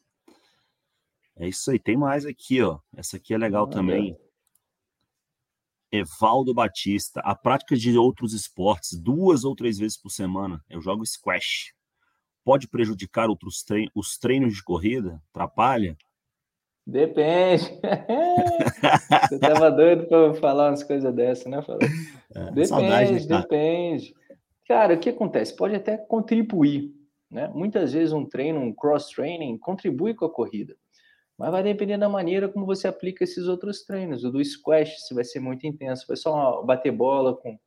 [1.36, 1.79] É isso aí.
[1.79, 2.79] Tem mais aqui, ó.
[2.95, 4.15] Essa aqui é legal também.
[5.91, 7.19] Evaldo Batista.
[7.21, 10.63] A prática de outros esportes duas ou três vezes por semana.
[10.69, 11.73] Eu jogo squash.
[12.43, 15.21] Pode prejudicar outros treinos, os treinos de corrida?
[15.32, 15.95] Atrapalha?
[16.86, 17.63] Depende.
[19.30, 21.63] Você estava doido para falar umas coisas dessas, né?
[22.34, 24.15] É, depende, saudade, né, depende.
[24.67, 25.56] Cara, o que acontece?
[25.56, 26.91] Pode até contribuir.
[27.30, 27.49] Né?
[27.54, 30.75] Muitas vezes um treino, um cross-training, contribui com a corrida.
[31.38, 34.24] Mas vai depender da maneira como você aplica esses outros treinos.
[34.24, 37.58] O do squash, se vai ser muito intenso, vai só bater bola com,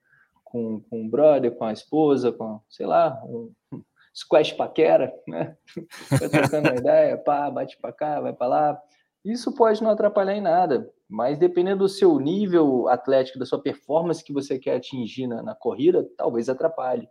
[0.43, 3.53] com, com o brother, com a esposa, com, sei lá, um
[4.15, 5.57] squash paquera, né?
[6.21, 8.83] Vai trocando uma ideia, pá, bate para cá, vai para lá.
[9.25, 14.23] Isso pode não atrapalhar em nada, mas dependendo do seu nível atlético, da sua performance
[14.23, 17.09] que você quer atingir na, na corrida, talvez atrapalhe,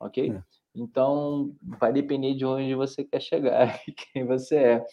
[0.00, 0.32] ok?
[0.32, 0.42] É.
[0.74, 4.86] Então, vai depender de onde você quer chegar e quem você é.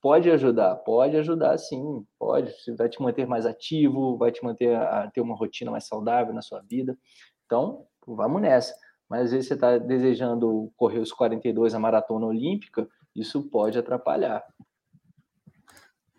[0.00, 2.54] Pode ajudar, pode ajudar sim, pode.
[2.76, 6.40] Vai te manter mais ativo, vai te manter a ter uma rotina mais saudável na
[6.40, 6.96] sua vida.
[7.44, 8.74] Então, vamos nessa.
[9.08, 14.42] Mas às vezes você está desejando correr os 42 a maratona olímpica, isso pode atrapalhar.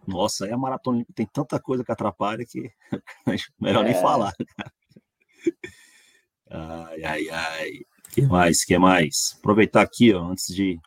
[0.05, 2.69] Nossa, aí a maratona olímpica tem tanta coisa que atrapalha que
[3.59, 3.91] melhor é.
[3.91, 4.33] nem falar.
[6.49, 7.71] Ai, ai, ai.
[8.13, 8.63] que mais?
[8.63, 9.37] que mais?
[9.39, 10.77] Aproveitar aqui, ó, antes de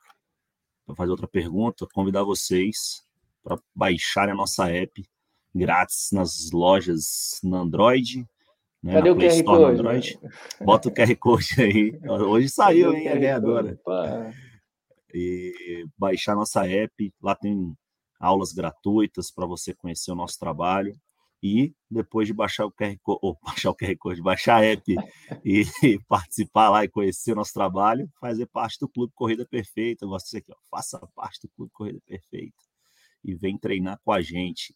[0.86, 3.04] para fazer outra pergunta, convidar vocês
[3.42, 5.04] para baixarem a nossa app
[5.54, 8.26] grátis nas lojas no Android,
[8.84, 9.80] né, Cadê o Play QR Store Code?
[9.80, 10.18] Android.
[10.60, 11.98] Bota o QR Code aí.
[12.06, 13.78] Hoje saiu, hein, a ganhadora.
[15.14, 17.74] E baixar nossa app, lá tem
[18.20, 20.94] aulas gratuitas para você conhecer o nosso trabalho.
[21.46, 24.96] E depois de baixar o QR Code, ou baixar o QR Code, baixar a app
[25.44, 30.06] e, e, participar lá e conhecer o nosso trabalho, fazer parte do Clube Corrida Perfeita.
[30.06, 32.56] Eu gosto disso aqui, ó, faça parte do Clube Corrida Perfeita
[33.22, 34.74] e vem treinar com a gente.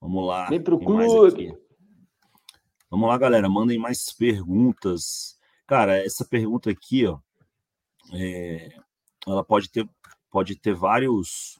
[0.00, 0.48] Vamos lá.
[0.48, 1.58] Vem para o clube.
[2.88, 3.48] Vamos lá, galera.
[3.48, 5.36] Mandem mais perguntas.
[5.66, 7.18] Cara, essa pergunta aqui, ó,
[8.12, 8.68] é,
[9.26, 9.88] ela pode ter,
[10.30, 11.58] pode ter vários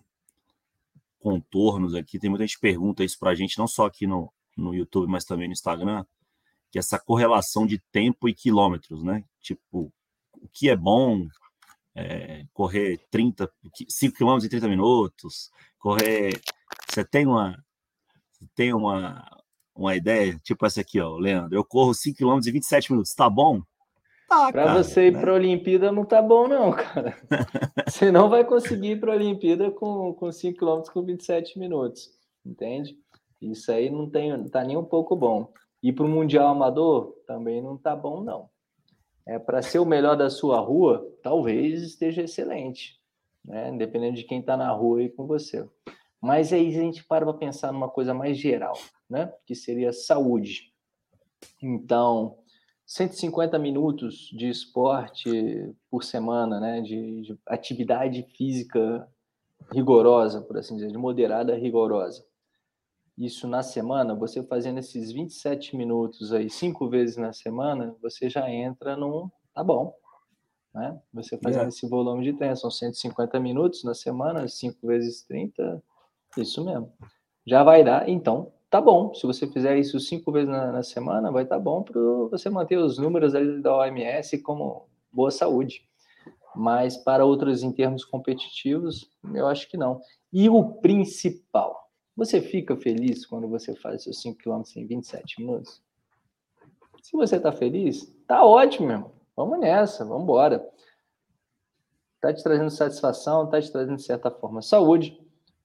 [1.25, 2.19] contornos aqui.
[2.19, 5.11] Tem muita gente que pergunta isso para a gente, não só aqui no, no YouTube,
[5.11, 6.05] mas também no Instagram,
[6.71, 9.25] que é essa correlação de tempo e quilômetros, né?
[9.41, 9.91] Tipo,
[10.35, 11.27] o que é bom
[11.95, 13.51] é, correr 30,
[13.89, 16.39] 5 quilômetros em 30 minutos, correr.
[16.87, 17.57] Você tem uma.
[18.55, 19.27] Tem uma,
[19.75, 21.57] uma ideia, tipo essa aqui, ó, Leandro.
[21.57, 23.63] Eu corro 5 km em 27 minutos, tá bom?
[24.29, 25.21] Tá, para você ir né?
[25.21, 27.17] para a Olimpíada não tá bom, não, cara.
[27.87, 32.11] você não vai conseguir ir para a Olimpíada com, com 5 km com 27 minutos,
[32.45, 32.99] entende?
[33.41, 35.53] Isso aí não tem, tá nem um pouco bom.
[35.83, 38.49] E para o Mundial Amador também não tá bom, não.
[39.27, 42.99] É para ser o melhor da sua rua, talvez esteja excelente,
[43.45, 43.73] né?
[43.77, 45.69] Dependendo de quem está na rua aí com você.
[46.21, 49.33] Mas aí a gente para para pensar numa coisa mais geral, né?
[49.45, 50.73] Que seria saúde.
[51.63, 52.39] Então,
[52.87, 59.09] 150 minutos de esporte por semana, né, de, de, atividade física
[59.73, 62.25] rigorosa, por assim dizer, de moderada rigorosa.
[63.17, 68.51] Isso na semana, você fazendo esses 27 minutos aí cinco vezes na semana, você já
[68.51, 69.95] entra num tá bom,
[70.75, 71.01] né?
[71.13, 71.69] Você fazendo yeah.
[71.69, 75.83] esse volume de treino, são 150 minutos na semana, 5 vezes 30,
[76.37, 76.93] isso mesmo.
[77.47, 79.15] Já vai dar, então, tá bom.
[79.15, 82.51] Se você fizer isso cinco vezes na, na semana, vai estar tá bom para você
[82.51, 83.33] manter os números
[83.63, 85.89] da OMS como boa saúde.
[86.57, 90.01] Mas para outros em termos competitivos, eu acho que não.
[90.33, 95.81] E o principal, você fica feliz quando você faz seus 5 km em 27 minutos?
[97.01, 99.13] Se você está feliz, tá ótimo, meu irmão.
[99.37, 100.69] Vamos nessa, vamos embora.
[102.21, 105.24] Tá te trazendo satisfação, tá te trazendo de certa forma saúde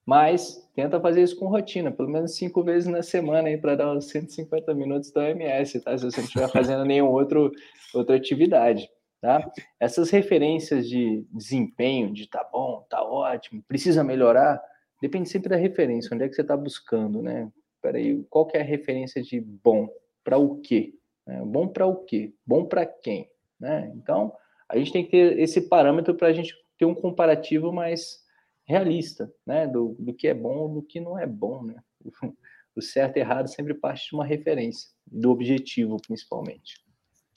[0.10, 3.96] mas tenta fazer isso com rotina, pelo menos cinco vezes na semana aí para dar
[3.96, 5.96] uns 150 minutos da OMS, tá?
[5.96, 7.52] Se você não estiver fazendo nenhum outro
[7.94, 8.90] outra atividade,
[9.22, 9.40] tá?
[9.80, 14.60] Essas referências de desempenho, de tá bom, tá ótimo, precisa melhorar,
[15.00, 17.48] depende sempre da referência, onde é que você está buscando, né?
[17.80, 19.88] Peraí, qual que é a referência de bom?
[20.24, 20.96] Para o quê?
[21.28, 22.34] É, bom para o quê?
[22.44, 23.30] Bom para quem?
[23.60, 23.94] Né?
[23.96, 24.34] Então,
[24.68, 28.28] a gente tem que ter esse parâmetro para a gente ter um comparativo mais
[28.70, 29.68] realista, né?
[29.68, 31.76] Do, do que é bom do que não é bom, né?
[32.76, 36.76] O certo e errado sempre parte de uma referência, do objetivo, principalmente.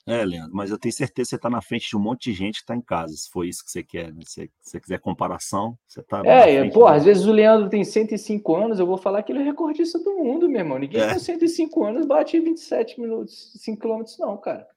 [0.07, 2.37] É, Leandro, mas eu tenho certeza que você está na frente de um monte de
[2.37, 4.21] gente que está em casa, se for isso que você quer, né?
[4.27, 6.23] Se você quiser comparação, você está.
[6.25, 9.45] É, pô, às vezes o Leandro tem 105 anos, eu vou falar que ele é
[9.45, 10.79] recordista do mundo, meu irmão.
[10.79, 11.15] Ninguém é.
[11.15, 14.69] com 105 anos bate 27 minutos, 5 quilômetros, não, cara.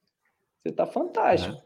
[0.64, 1.62] Você está fantástico,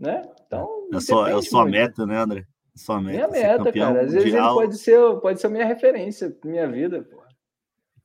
[0.00, 0.02] é.
[0.02, 0.22] né?
[0.46, 0.88] Então.
[0.92, 2.46] É só, é só a meta, né, André?
[2.76, 3.28] Sua meta.
[3.28, 4.02] Minha meta, cara.
[4.02, 4.22] Às mundial...
[4.22, 7.22] vezes ele pode ser, pode ser minha referência, minha vida, pô.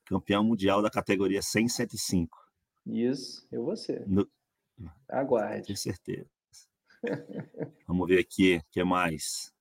[0.06, 2.38] Campeão mundial da categoria 100 105.
[2.86, 4.08] Isso, eu vou ser.
[4.08, 4.28] No...
[5.08, 5.68] Aguarde.
[5.68, 6.30] Tenho certeza.
[7.88, 9.54] Vamos ver aqui o que mais.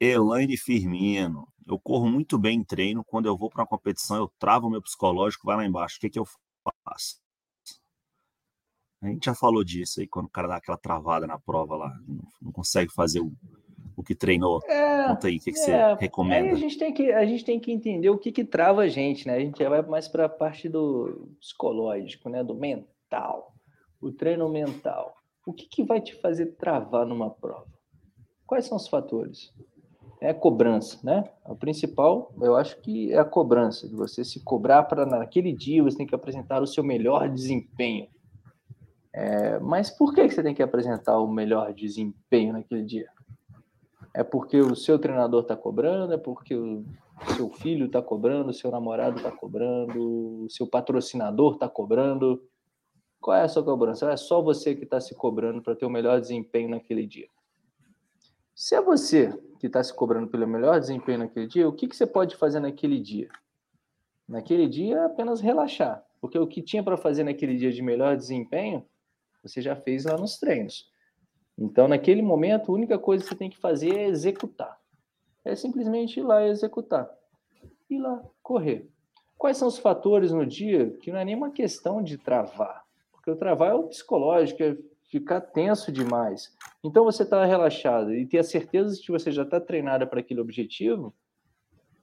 [0.00, 1.48] Elaine Firmino.
[1.66, 3.04] Eu corro muito bem em treino.
[3.04, 5.96] Quando eu vou para uma competição, eu travo o meu psicológico, vai lá embaixo.
[5.96, 6.24] O que, que eu
[6.84, 7.20] faço?
[9.02, 11.92] A gente já falou disso aí, quando o cara dá aquela travada na prova lá,
[12.40, 13.30] não, consegue fazer o,
[13.94, 14.60] o que treinou.
[14.66, 16.52] É, Conta aí, o que, que é, você recomenda?
[16.52, 19.26] a gente, tem que, a gente tem que entender o que, que trava a gente,
[19.26, 19.34] né?
[19.34, 22.42] A gente já vai mais para a parte do psicológico, né?
[22.42, 23.54] Do mental,
[24.00, 25.14] o treino mental.
[25.46, 27.66] O que, que vai te fazer travar numa prova?
[28.46, 29.52] Quais são os fatores?
[30.20, 31.24] É a cobrança, né?
[31.44, 35.82] O principal, eu acho que é a cobrança, de você se cobrar para naquele dia
[35.82, 38.08] você tem que apresentar o seu melhor desempenho.
[39.16, 43.08] É, mas por que você tem que apresentar o melhor desempenho naquele dia?
[44.12, 46.12] É porque o seu treinador está cobrando?
[46.12, 46.84] É porque o
[47.34, 48.50] seu filho está cobrando?
[48.50, 50.44] O seu namorado está cobrando?
[50.44, 52.46] O seu patrocinador está cobrando?
[53.18, 54.12] Qual é a sua cobrança?
[54.12, 57.28] É só você que está se cobrando para ter o melhor desempenho naquele dia.
[58.54, 61.96] Se é você que está se cobrando pelo melhor desempenho naquele dia, o que, que
[61.96, 63.30] você pode fazer naquele dia?
[64.28, 68.14] Naquele dia é apenas relaxar, porque o que tinha para fazer naquele dia de melhor
[68.14, 68.84] desempenho
[69.48, 70.90] você já fez lá nos treinos.
[71.58, 74.78] Então, naquele momento, a única coisa que você tem que fazer é executar.
[75.44, 77.10] É simplesmente ir lá e executar.
[77.88, 78.88] Ir lá, correr.
[79.38, 82.84] Quais são os fatores no dia que não é nenhuma questão de travar?
[83.12, 84.76] Porque o travar é o psicológico, é
[85.08, 86.54] ficar tenso demais.
[86.84, 90.20] Então, você está relaxado e ter a certeza de que você já está treinado para
[90.20, 91.14] aquele objetivo,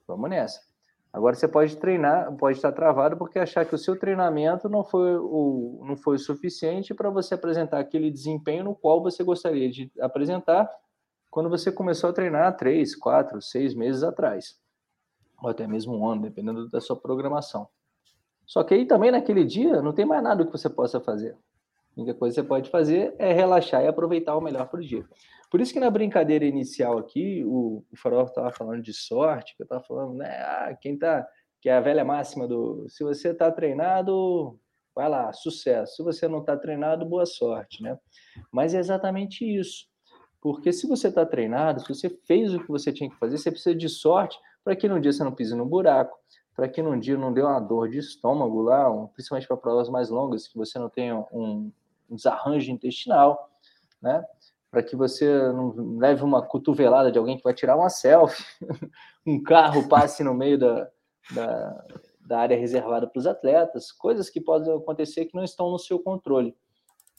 [0.06, 0.73] vamos nessa.
[1.14, 5.16] Agora você pode treinar, pode estar travado porque achar que o seu treinamento não foi
[5.16, 9.92] o, não foi o suficiente para você apresentar aquele desempenho no qual você gostaria de
[10.00, 10.68] apresentar
[11.30, 14.58] quando você começou a treinar três, quatro, seis meses atrás,
[15.40, 17.68] ou até mesmo um ano, dependendo da sua programação.
[18.44, 21.36] Só que aí também naquele dia não tem mais nada que você possa fazer.
[21.96, 24.84] A única coisa que você pode fazer é relaxar e aproveitar o melhor para o
[24.84, 25.06] dia.
[25.54, 29.62] Por isso que na brincadeira inicial aqui, o, o Farol estava falando de sorte, que
[29.62, 30.26] eu estava falando, né?
[30.42, 31.24] Ah, quem tá.
[31.60, 32.88] Que é a velha máxima do.
[32.88, 34.58] Se você está treinado,
[34.92, 35.94] vai lá, sucesso.
[35.94, 37.96] Se você não está treinado, boa sorte, né?
[38.50, 39.86] Mas é exatamente isso.
[40.40, 43.52] Porque se você está treinado, se você fez o que você tinha que fazer, você
[43.52, 46.18] precisa de sorte para que num dia você não pise no buraco,
[46.56, 50.10] para que num dia não dê uma dor de estômago lá, principalmente para provas mais
[50.10, 51.70] longas, que você não tenha um,
[52.10, 53.52] um desarranjo intestinal,
[54.02, 54.26] né?
[54.74, 58.44] Para que você não leve uma cotovelada de alguém que vai tirar uma selfie,
[59.24, 60.90] um carro passe no meio da,
[61.32, 61.86] da,
[62.26, 66.00] da área reservada para os atletas, coisas que podem acontecer que não estão no seu
[66.00, 66.56] controle.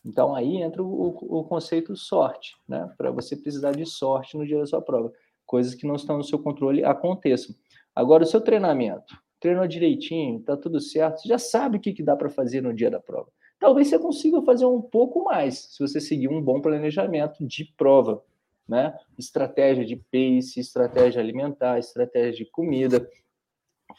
[0.03, 2.93] Então aí entra o, o conceito sorte, né?
[2.97, 5.13] Para você precisar de sorte no dia da sua prova.
[5.45, 7.55] Coisas que não estão no seu controle aconteçam.
[7.95, 12.03] Agora, o seu treinamento, treinou direitinho, tá tudo certo, você já sabe o que, que
[12.03, 13.29] dá para fazer no dia da prova
[13.65, 18.23] talvez você consiga fazer um pouco mais se você seguir um bom planejamento de prova,
[18.67, 18.95] né?
[19.17, 23.09] Estratégia de pace, estratégia alimentar, estratégia de comida.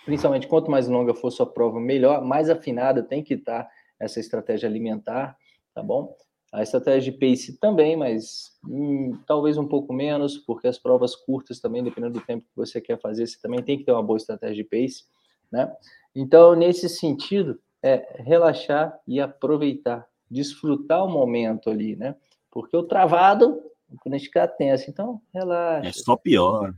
[0.05, 4.69] Principalmente quanto mais longa for sua prova, melhor, mais afinada tem que estar essa estratégia
[4.69, 5.37] alimentar,
[5.75, 6.17] tá bom?
[6.53, 11.59] A estratégia de pace também, mas hum, talvez um pouco menos, porque as provas curtas
[11.59, 14.17] também, dependendo do tempo que você quer fazer, você também tem que ter uma boa
[14.17, 15.07] estratégia de pace,
[15.51, 15.75] né?
[16.15, 22.17] Então, nesse sentido, é relaxar e aproveitar, desfrutar o momento ali, né?
[22.51, 23.63] Porque o travado,
[24.01, 25.89] quando a gente fica tenso, então relaxa.
[25.89, 26.75] É só pior.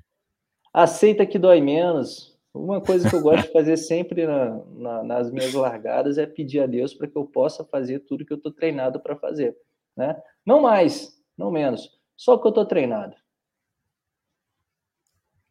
[0.73, 2.37] Aceita que dói menos.
[2.53, 6.61] Uma coisa que eu gosto de fazer sempre na, na, nas minhas largadas é pedir
[6.61, 9.57] a Deus para que eu possa fazer tudo que eu estou treinado para fazer,
[9.97, 10.21] né?
[10.45, 13.15] Não mais, não menos, só que eu estou treinado.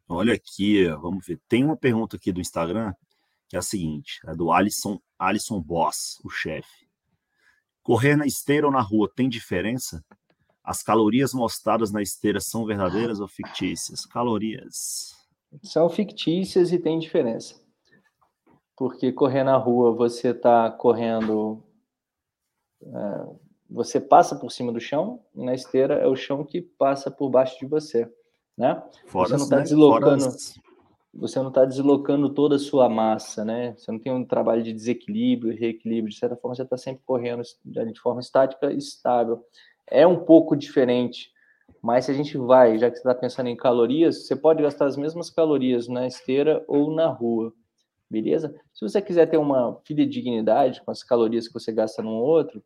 [0.08, 1.38] Olha aqui, vamos ver.
[1.48, 2.94] Tem uma pergunta aqui do Instagram
[3.56, 6.88] é a seguinte: é do Alisson, Alisson Boss, o chefe.
[7.82, 10.04] Correr na esteira ou na rua tem diferença?
[10.62, 14.04] As calorias mostradas na esteira são verdadeiras ou fictícias?
[14.04, 15.14] Calorias.
[15.62, 17.58] São fictícias e tem diferença.
[18.76, 21.64] Porque correr na rua você está correndo.
[22.82, 23.26] É,
[23.70, 27.30] você passa por cima do chão, e na esteira é o chão que passa por
[27.30, 28.12] baixo de você.
[28.56, 28.82] Né?
[29.06, 29.62] Fora, você não está né?
[29.62, 30.24] deslocando.
[30.24, 30.67] Fora
[31.12, 33.74] você não está deslocando toda a sua massa, né?
[33.76, 36.12] Você não tem um trabalho de desequilíbrio reequilíbrio.
[36.12, 39.42] De certa forma, você está sempre correndo de forma estática e estável.
[39.86, 41.32] É um pouco diferente,
[41.82, 44.86] mas se a gente vai, já que você está pensando em calorias, você pode gastar
[44.86, 47.52] as mesmas calorias na esteira ou na rua,
[48.10, 48.54] beleza?
[48.74, 52.62] Se você quiser ter uma fidedignidade com as calorias que você gasta num outro,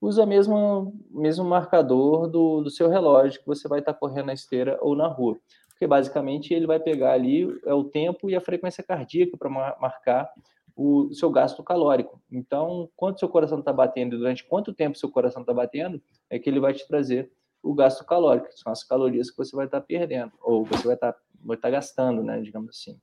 [0.00, 4.78] usa mesmo mesmo marcador do, do seu relógio que você vai estar correndo na esteira
[4.80, 5.38] ou na rua.
[5.74, 10.32] Porque basicamente ele vai pegar ali é o tempo e a frequência cardíaca para marcar
[10.76, 12.20] o seu gasto calórico.
[12.30, 16.48] Então, quanto seu coração está batendo durante quanto tempo seu coração está batendo, é que
[16.48, 17.30] ele vai te trazer
[17.62, 20.84] o gasto calórico, que são as calorias que você vai estar tá perdendo, ou você
[20.84, 22.98] vai estar tá, vai tá gastando, né, digamos assim.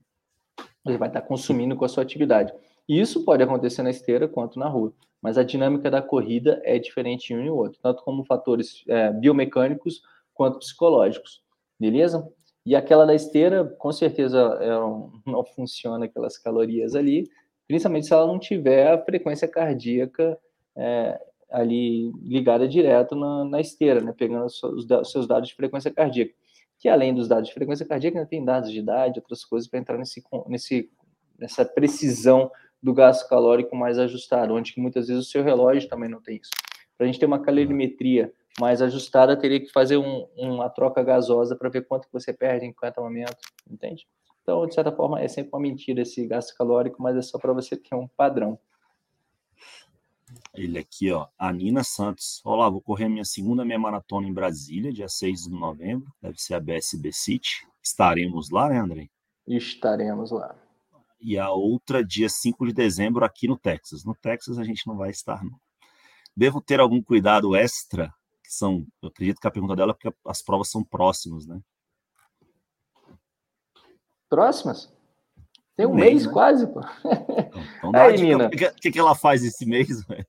[0.84, 2.54] Você vai estar consumindo com a sua atividade.
[2.88, 6.78] E isso pode acontecer na esteira quanto na rua, mas a dinâmica da corrida é
[6.78, 10.02] diferente em um e outro, tanto como fatores é, biomecânicos
[10.34, 11.42] quanto psicológicos,
[11.80, 12.28] beleza?
[12.66, 14.70] E aquela da esteira, com certeza, é,
[15.30, 17.30] não funciona aquelas calorias ali,
[17.68, 20.38] principalmente se ela não tiver a frequência cardíaca
[20.76, 21.20] é,
[21.50, 26.34] ali ligada direto na, na esteira, né, pegando os, os, seus dados de frequência cardíaca.
[26.80, 29.80] Que além dos dados de frequência cardíaca, ainda tem dados de idade, outras coisas para
[29.80, 30.90] entrar nesse, nesse,
[31.38, 32.50] nessa precisão
[32.82, 36.50] do gasto calórico mais ajustado, onde muitas vezes o seu relógio também não tem isso.
[36.98, 41.56] Para a gente ter uma calorimetria mais ajustada, teria que fazer um, uma troca gasosa
[41.56, 43.38] para ver quanto você perde em cada momento,
[43.70, 44.08] entende?
[44.42, 47.54] Então, de certa forma, é sempre uma mentira esse gasto calórico, mas é só para
[47.54, 48.60] você ter um padrão.
[50.54, 52.42] Ele aqui, ó, a Nina Santos.
[52.44, 56.12] Olá, vou correr a minha segunda meia maratona em Brasília, dia 6 de novembro.
[56.22, 57.68] Deve ser a BSB City.
[57.82, 59.10] Estaremos lá, né, André?
[59.48, 60.56] Estaremos lá.
[61.20, 64.04] E a outra, dia 5 de dezembro, aqui no Texas.
[64.04, 65.60] No Texas a gente não vai estar, não.
[66.36, 68.12] Devo ter algum cuidado extra?
[68.52, 71.58] São, eu acredito que a pergunta dela é porque as provas são próximas, né?
[74.30, 74.92] Próximas?
[75.78, 76.34] Tem um mês, mês né?
[76.34, 76.82] quase, pô.
[77.78, 78.48] Então, Aí, Nina.
[78.48, 80.26] O que, que ela faz esse mês, velho?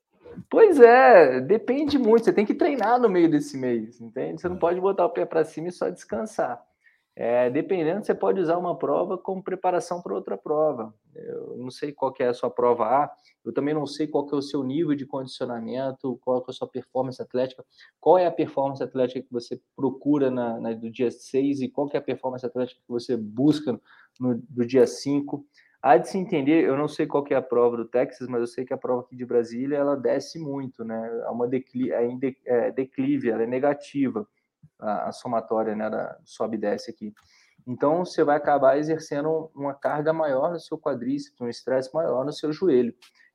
[0.49, 2.25] Pois é, depende muito.
[2.25, 4.41] Você tem que treinar no meio desse mês, entende?
[4.41, 4.61] Você não é.
[4.61, 6.65] pode botar o pé para cima e só descansar.
[7.14, 10.94] É, dependendo, você pode usar uma prova como preparação para outra prova.
[11.14, 13.12] Eu não sei qual é a sua prova A,
[13.44, 16.66] eu também não sei qual é o seu nível de condicionamento, qual é a sua
[16.66, 17.62] performance atlética,
[18.01, 21.90] qual é a performance atlética que você procura na, na do dia 6 e qual
[21.92, 23.79] é a performance atlética que você busca
[24.18, 25.44] no, do dia 5.
[25.83, 28.46] Há de se entender, eu não sei qual é a prova do Texas, mas eu
[28.46, 31.22] sei que a prova aqui de Brasília, ela desce muito, né?
[31.27, 32.09] É uma decli é,
[32.46, 34.27] é declive, ela é negativa,
[34.79, 37.12] a, a somatória, né, da sobe e desce aqui.
[37.66, 42.33] Então, você vai acabar exercendo uma carga maior no seu quadríceps, um estresse maior no
[42.33, 42.94] seu joelho.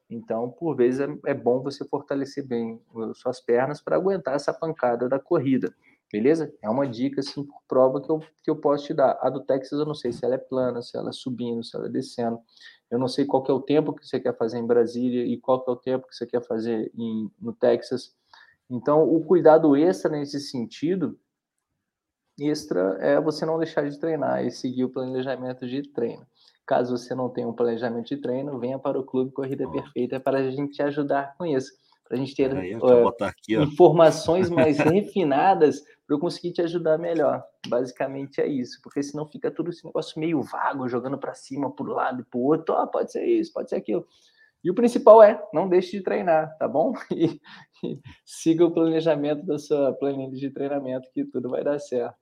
[0.09, 2.81] Então, por vezes, é, é bom você fortalecer bem
[3.15, 5.73] suas pernas para aguentar essa pancada da corrida.
[6.11, 6.53] Beleza?
[6.61, 9.17] É uma dica, assim, por prova que eu, que eu posso te dar.
[9.21, 11.75] A do Texas, eu não sei se ela é plana, se ela é subindo, se
[11.75, 12.39] ela é descendo.
[12.89, 15.63] Eu não sei qual é o tempo que você quer fazer em Brasília e qual
[15.67, 18.15] é o tempo que você quer fazer em, no Texas.
[18.69, 21.17] Então, o cuidado extra nesse sentido,
[22.39, 26.25] extra, é você não deixar de treinar e seguir o planejamento de treino.
[26.65, 30.39] Caso você não tenha um planejamento de treino, venha para o Clube Corrida Perfeita para
[30.39, 31.71] a gente te ajudar com isso.
[32.03, 32.73] Para a gente ter aí,
[33.21, 37.43] aqui, informações mais refinadas para eu conseguir te ajudar melhor.
[37.67, 41.85] Basicamente é isso, porque senão fica tudo esse negócio meio vago, jogando para cima, para
[41.85, 42.75] o lado e para o outro.
[42.77, 44.05] Oh, pode ser isso, pode ser aquilo.
[44.63, 46.93] E o principal é, não deixe de treinar, tá bom?
[47.13, 47.39] E,
[47.83, 52.17] e siga o planejamento da sua planilha de treinamento, que tudo vai dar certo.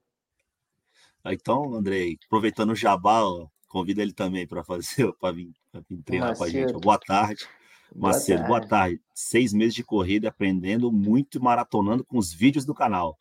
[1.24, 5.50] Então, Andrei, aproveitando o jabá, ó, convida ele também para fazer, para vir,
[5.88, 6.38] vir, treinar Macedo.
[6.38, 6.80] com a gente.
[6.80, 7.48] Boa tarde.
[7.94, 8.68] Macedo, boa tarde.
[8.68, 9.00] boa tarde.
[9.14, 13.16] Seis meses de corrida, aprendendo muito e maratonando com os vídeos do canal.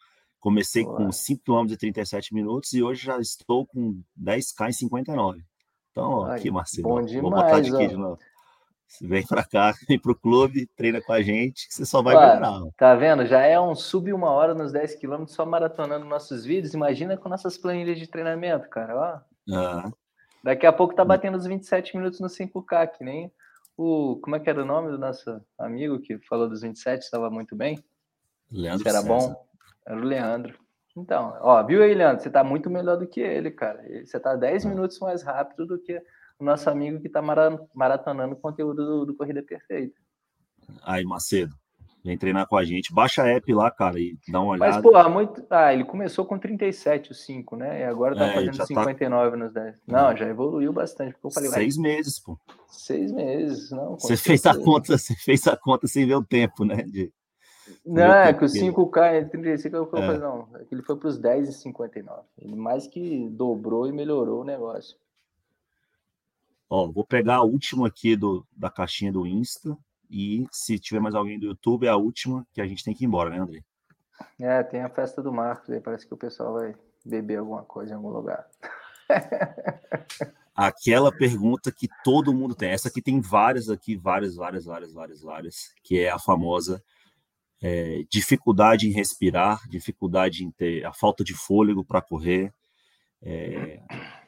[0.46, 0.98] Comecei Boa.
[0.98, 5.44] com 5 km e 37 minutos e hoje já estou com 10k em 59.
[5.90, 6.88] Então, ó, aqui, Marcelo.
[6.88, 8.20] Bom demais, vou botar de aqui de novo.
[9.02, 12.16] Vem para cá, vem para o clube, treina com a gente, que você só vai
[12.16, 12.62] melhorar.
[12.78, 13.26] Tá vendo?
[13.26, 16.74] Já é um sub uma hora nos 10 quilômetros só maratonando nossos vídeos.
[16.74, 18.96] Imagina com nossas planilhas de treinamento, cara.
[18.96, 19.54] Ó.
[19.54, 19.92] Ah.
[20.44, 23.32] Daqui a pouco tá batendo os 27 minutos no 5K, que nem
[23.76, 24.20] o.
[24.22, 27.02] Como é que era o nome do nosso amigo que falou dos 27?
[27.02, 27.84] Estava muito bem?
[28.52, 28.88] Leandro.
[28.88, 29.08] era César.
[29.08, 29.46] bom?
[29.88, 30.66] Era o Leandro.
[30.96, 32.24] Então, ó, viu aí, Leandro?
[32.24, 33.84] Você tá muito melhor do que ele, cara.
[34.06, 36.02] Você tá 10 minutos mais rápido do que
[36.40, 37.22] o nosso amigo que tá
[37.74, 40.00] maratonando conteúdo do, do Corrida Perfeita.
[40.84, 41.56] Aí, Macedo,
[42.04, 42.94] vem treinar com a gente.
[42.94, 44.74] Baixa a app lá, cara, e dá uma olhada.
[44.74, 45.46] Mas, pô, muito.
[45.50, 47.82] Ah, ele começou com 37, o 5, né?
[47.82, 49.38] E agora tá é, fazendo 59 tá...
[49.38, 49.76] nos 10.
[49.88, 51.14] Não, já evoluiu bastante.
[51.14, 52.38] Porque eu falei, Seis meses, pô.
[52.68, 53.98] Seis meses, não.
[53.98, 56.84] Você fez a conta, você fez a conta sem ver o tempo, né?
[56.84, 57.12] De...
[57.86, 59.90] Não, é que o 5K é 35, eu é.
[59.90, 62.22] falei, não, é ele foi para os 10 e 59.
[62.38, 64.96] Ele mais que dobrou e melhorou o negócio.
[66.70, 69.78] Ó, vou pegar a última aqui do, da caixinha do Insta
[70.10, 73.04] e se tiver mais alguém do YouTube, é a última que a gente tem que
[73.04, 73.64] ir embora, né, André?
[74.40, 77.92] É, tem a festa do Marcos aí, parece que o pessoal vai beber alguma coisa
[77.92, 78.48] em algum lugar.
[80.56, 82.70] Aquela pergunta que todo mundo tem.
[82.70, 86.82] Essa aqui tem várias aqui, várias, várias, várias, várias, várias, que é a famosa
[87.62, 92.54] é, dificuldade em respirar, dificuldade em ter a falta de fôlego para correr,
[93.22, 94.25] é, é,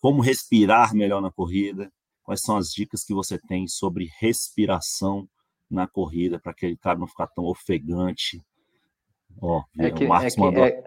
[0.00, 1.90] como respirar melhor na corrida,
[2.22, 5.28] quais são as dicas que você tem sobre respiração
[5.70, 8.42] na corrida para aquele cara não ficar tão ofegante.
[9.40, 10.64] Ó, é que, o Marcos é que, mandou.
[10.64, 10.82] É,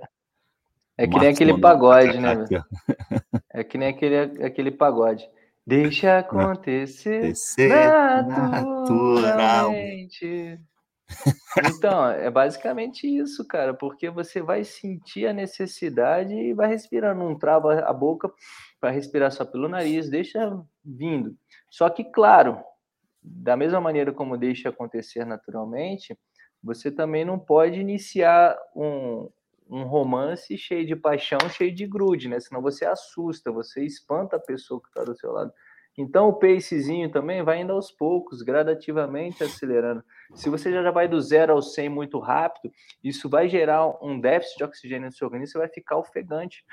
[0.97, 2.35] é que nem aquele pagode, né?
[3.51, 5.29] É que nem aquele, aquele pagode.
[5.65, 7.33] Deixa acontecer
[8.27, 10.59] naturalmente.
[11.65, 17.37] Então, é basicamente isso, cara, porque você vai sentir a necessidade e vai respirando, não
[17.37, 18.31] trava a boca
[18.79, 21.35] para respirar só pelo nariz, deixa vindo.
[21.69, 22.63] Só que, claro,
[23.21, 26.17] da mesma maneira como deixa acontecer naturalmente,
[26.63, 29.29] você também não pode iniciar um,
[29.69, 32.39] um romance cheio de paixão, cheio de grude, né?
[32.39, 35.51] Senão você assusta, você espanta a pessoa que está do seu lado.
[35.99, 40.01] Então o pacezinho também vai indo aos poucos, gradativamente acelerando.
[40.33, 42.73] Se você já vai do zero ao 100 muito rápido,
[43.03, 46.63] isso vai gerar um déficit de oxigênio no seu organismo, você vai ficar ofegante.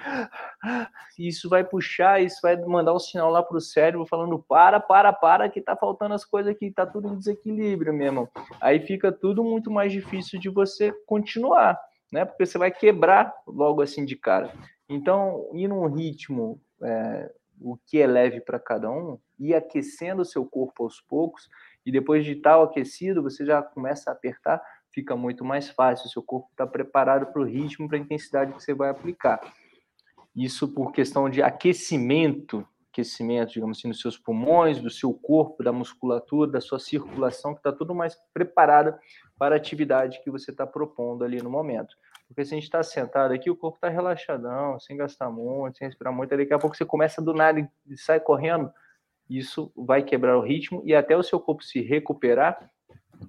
[1.18, 5.12] Isso vai puxar, isso vai mandar um sinal lá para o cérebro falando para, para,
[5.12, 8.29] para, que tá faltando as coisas aqui, tá tudo em desequilíbrio mesmo.
[8.61, 11.81] Aí fica tudo muito mais difícil de você continuar,
[12.12, 12.24] né?
[12.24, 14.53] Porque você vai quebrar logo assim de cara.
[14.89, 17.31] Então, ir num ritmo é,
[17.61, 21.49] o que é leve para cada um, e aquecendo o seu corpo aos poucos,
[21.85, 26.23] e depois de tal aquecido, você já começa a apertar, fica muito mais fácil, seu
[26.23, 29.41] corpo está preparado para o ritmo, para a intensidade que você vai aplicar.
[30.35, 35.73] Isso por questão de aquecimento, aquecimento, digamos assim, dos seus pulmões, do seu corpo, da
[35.73, 38.99] musculatura, da sua circulação, que está tudo mais preparada
[39.39, 41.95] para a atividade que você está propondo ali no momento.
[42.27, 45.87] Porque se a gente está sentado aqui, o corpo está relaxadão, sem gastar muito, sem
[45.87, 48.70] respirar muito, daqui a pouco você começa do nada e sai correndo,
[49.29, 52.70] isso vai quebrar o ritmo e até o seu corpo se recuperar,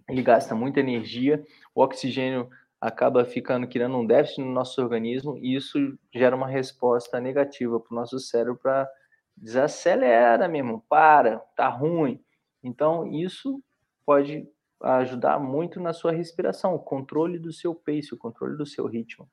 [0.10, 1.44] ele gasta muita energia,
[1.74, 7.20] o oxigênio acaba ficando criando um déficit no nosso organismo e isso gera uma resposta
[7.20, 8.88] negativa para o nosso cérebro para
[9.36, 12.24] desacelera mesmo, para, tá ruim.
[12.64, 13.62] Então isso
[14.06, 14.48] pode
[14.82, 19.30] ajudar muito na sua respiração, o controle do seu pace, o controle do seu ritmo.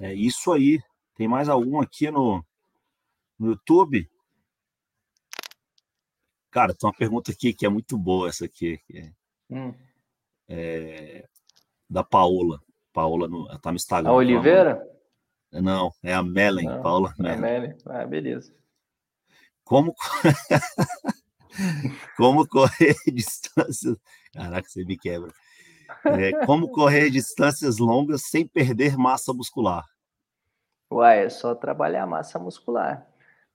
[0.00, 0.80] É isso aí.
[1.14, 2.44] Tem mais algum aqui no,
[3.38, 4.08] no YouTube?
[6.50, 8.80] Cara, tem uma pergunta aqui que é muito boa essa aqui.
[8.92, 9.12] É,
[9.50, 9.74] hum.
[10.48, 11.28] é,
[11.88, 12.60] da Paola.
[12.92, 14.10] Paola no, tá no Instagram.
[14.10, 14.94] A Oliveira?
[15.52, 17.32] Não, é a Melen, Não, Paola Melen.
[17.32, 17.76] É a Melen.
[17.86, 18.54] Ah, beleza.
[19.64, 19.94] Como
[22.16, 23.96] Como correr distâncias.
[24.32, 25.32] Caraca, você me quebra.
[26.04, 29.84] É, como correr distâncias longas sem perder massa muscular?
[30.90, 33.06] Uai, é só trabalhar a massa muscular.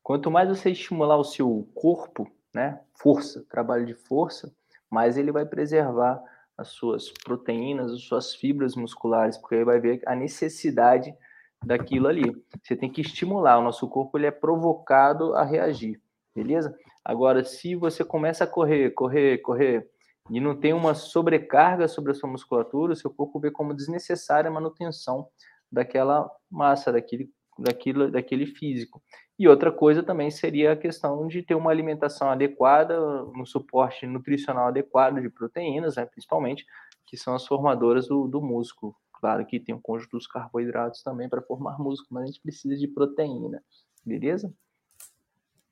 [0.04, 4.54] Quanto mais você estimular o seu corpo, né, força, trabalho de força,
[4.90, 6.22] mais ele vai preservar
[6.58, 11.16] as suas proteínas, as suas fibras musculares, porque ele vai ver a necessidade
[11.64, 12.36] daquilo ali.
[12.62, 16.02] Você tem que estimular, o nosso corpo ele é provocado a reagir,
[16.40, 16.74] beleza?
[17.04, 19.90] Agora, se você começa a correr, correr, correr,
[20.30, 24.50] e não tem uma sobrecarga sobre a sua musculatura, o seu corpo vê como desnecessária
[24.50, 25.28] a manutenção
[25.72, 29.02] daquela massa, daquele, daquilo, daquele físico.
[29.38, 33.02] E outra coisa também seria a questão de ter uma alimentação adequada,
[33.36, 36.66] um suporte nutricional adequado de proteínas, né, principalmente,
[37.06, 38.96] que são as formadoras do, do músculo.
[39.14, 42.78] Claro que tem um conjunto dos carboidratos também para formar músculo, mas a gente precisa
[42.78, 43.62] de proteína,
[44.06, 44.54] beleza?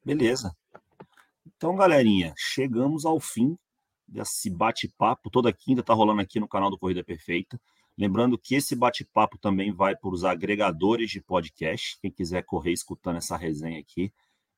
[0.08, 0.56] Beleza.
[1.46, 3.58] Então, galerinha, chegamos ao fim
[4.08, 5.30] desse bate-papo.
[5.30, 7.60] Toda quinta está rolando aqui no canal do Corrida Perfeita.
[7.98, 12.00] Lembrando que esse bate-papo também vai para os agregadores de podcast.
[12.00, 14.14] Quem quiser correr escutando essa resenha aqui,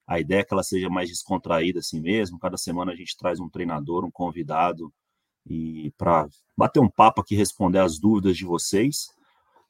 [0.05, 2.37] a ideia é que ela seja mais descontraída assim mesmo.
[2.37, 4.93] Cada semana a gente traz um treinador, um convidado,
[5.47, 9.07] e para bater um papo aqui, responder as dúvidas de vocês.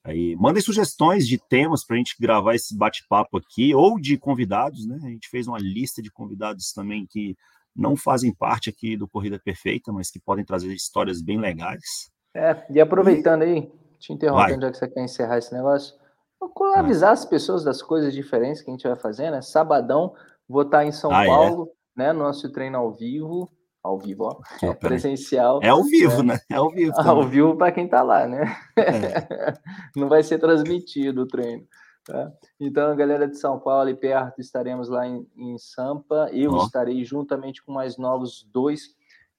[0.09, 4.87] Aí, mandem sugestões de temas para a gente gravar esse bate-papo aqui, ou de convidados,
[4.87, 4.99] né?
[5.03, 7.37] A gente fez uma lista de convidados também que
[7.75, 12.09] não fazem parte aqui do Corrida Perfeita, mas que podem trazer histórias bem legais.
[12.33, 15.95] É, e aproveitando aí, te interrompendo, já que você quer encerrar esse negócio,
[16.39, 19.43] vou avisar as pessoas das coisas diferentes que a gente vai fazer, né?
[19.43, 20.15] Sabadão,
[20.47, 21.27] vou estar em São ah, é?
[21.27, 22.01] Paulo, é?
[22.01, 22.13] né?
[22.13, 23.47] Nosso treino ao vivo,
[23.83, 25.59] ao vivo, ó, é presencial.
[25.63, 26.33] É ao vivo, né?
[26.33, 26.39] né?
[26.49, 26.91] É ao vivo.
[26.95, 27.11] Também.
[27.11, 28.55] Ao vivo para quem está lá, né?
[28.77, 29.53] É.
[29.95, 31.65] Não vai ser transmitido o treino.
[32.05, 32.31] Tá?
[32.59, 36.29] Então, galera de São Paulo e perto, estaremos lá em, em Sampa.
[36.31, 36.63] Eu oh.
[36.63, 38.95] estarei juntamente com mais novos dois.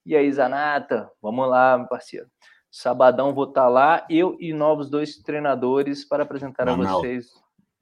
[0.06, 2.26] E aí, Zanata, vamos lá, meu parceiro.
[2.70, 7.26] Sabadão vou estar tá lá, eu e novos dois treinadores para apresentar a vocês.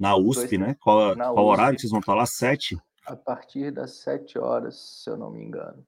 [0.00, 0.76] Na, USP, dois, né?
[0.80, 1.40] Qual, qual USP.
[1.40, 2.26] horário vocês vão estar tá lá?
[2.26, 2.78] Sete?
[3.06, 5.84] A partir das sete horas, se eu não me engano.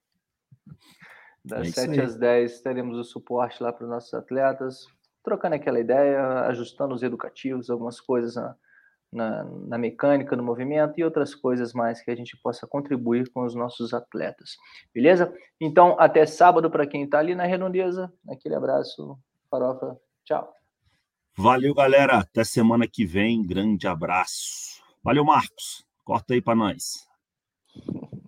[1.44, 4.86] Das é 7 às 10 teremos o suporte lá para os nossos atletas,
[5.22, 8.56] trocando aquela ideia, ajustando os educativos, algumas coisas na,
[9.12, 13.44] na, na, mecânica, no movimento e outras coisas mais que a gente possa contribuir com
[13.44, 14.56] os nossos atletas.
[14.94, 15.34] Beleza?
[15.60, 18.12] Então, até sábado para quem está ali na redondeza.
[18.28, 19.18] Aquele abraço,
[19.50, 19.98] farofa.
[20.24, 20.52] Tchau.
[21.36, 22.18] Valeu, galera.
[22.18, 23.46] Até semana que vem.
[23.46, 24.82] Grande abraço.
[25.02, 25.86] Valeu, Marcos.
[26.04, 27.06] Corta aí para nós.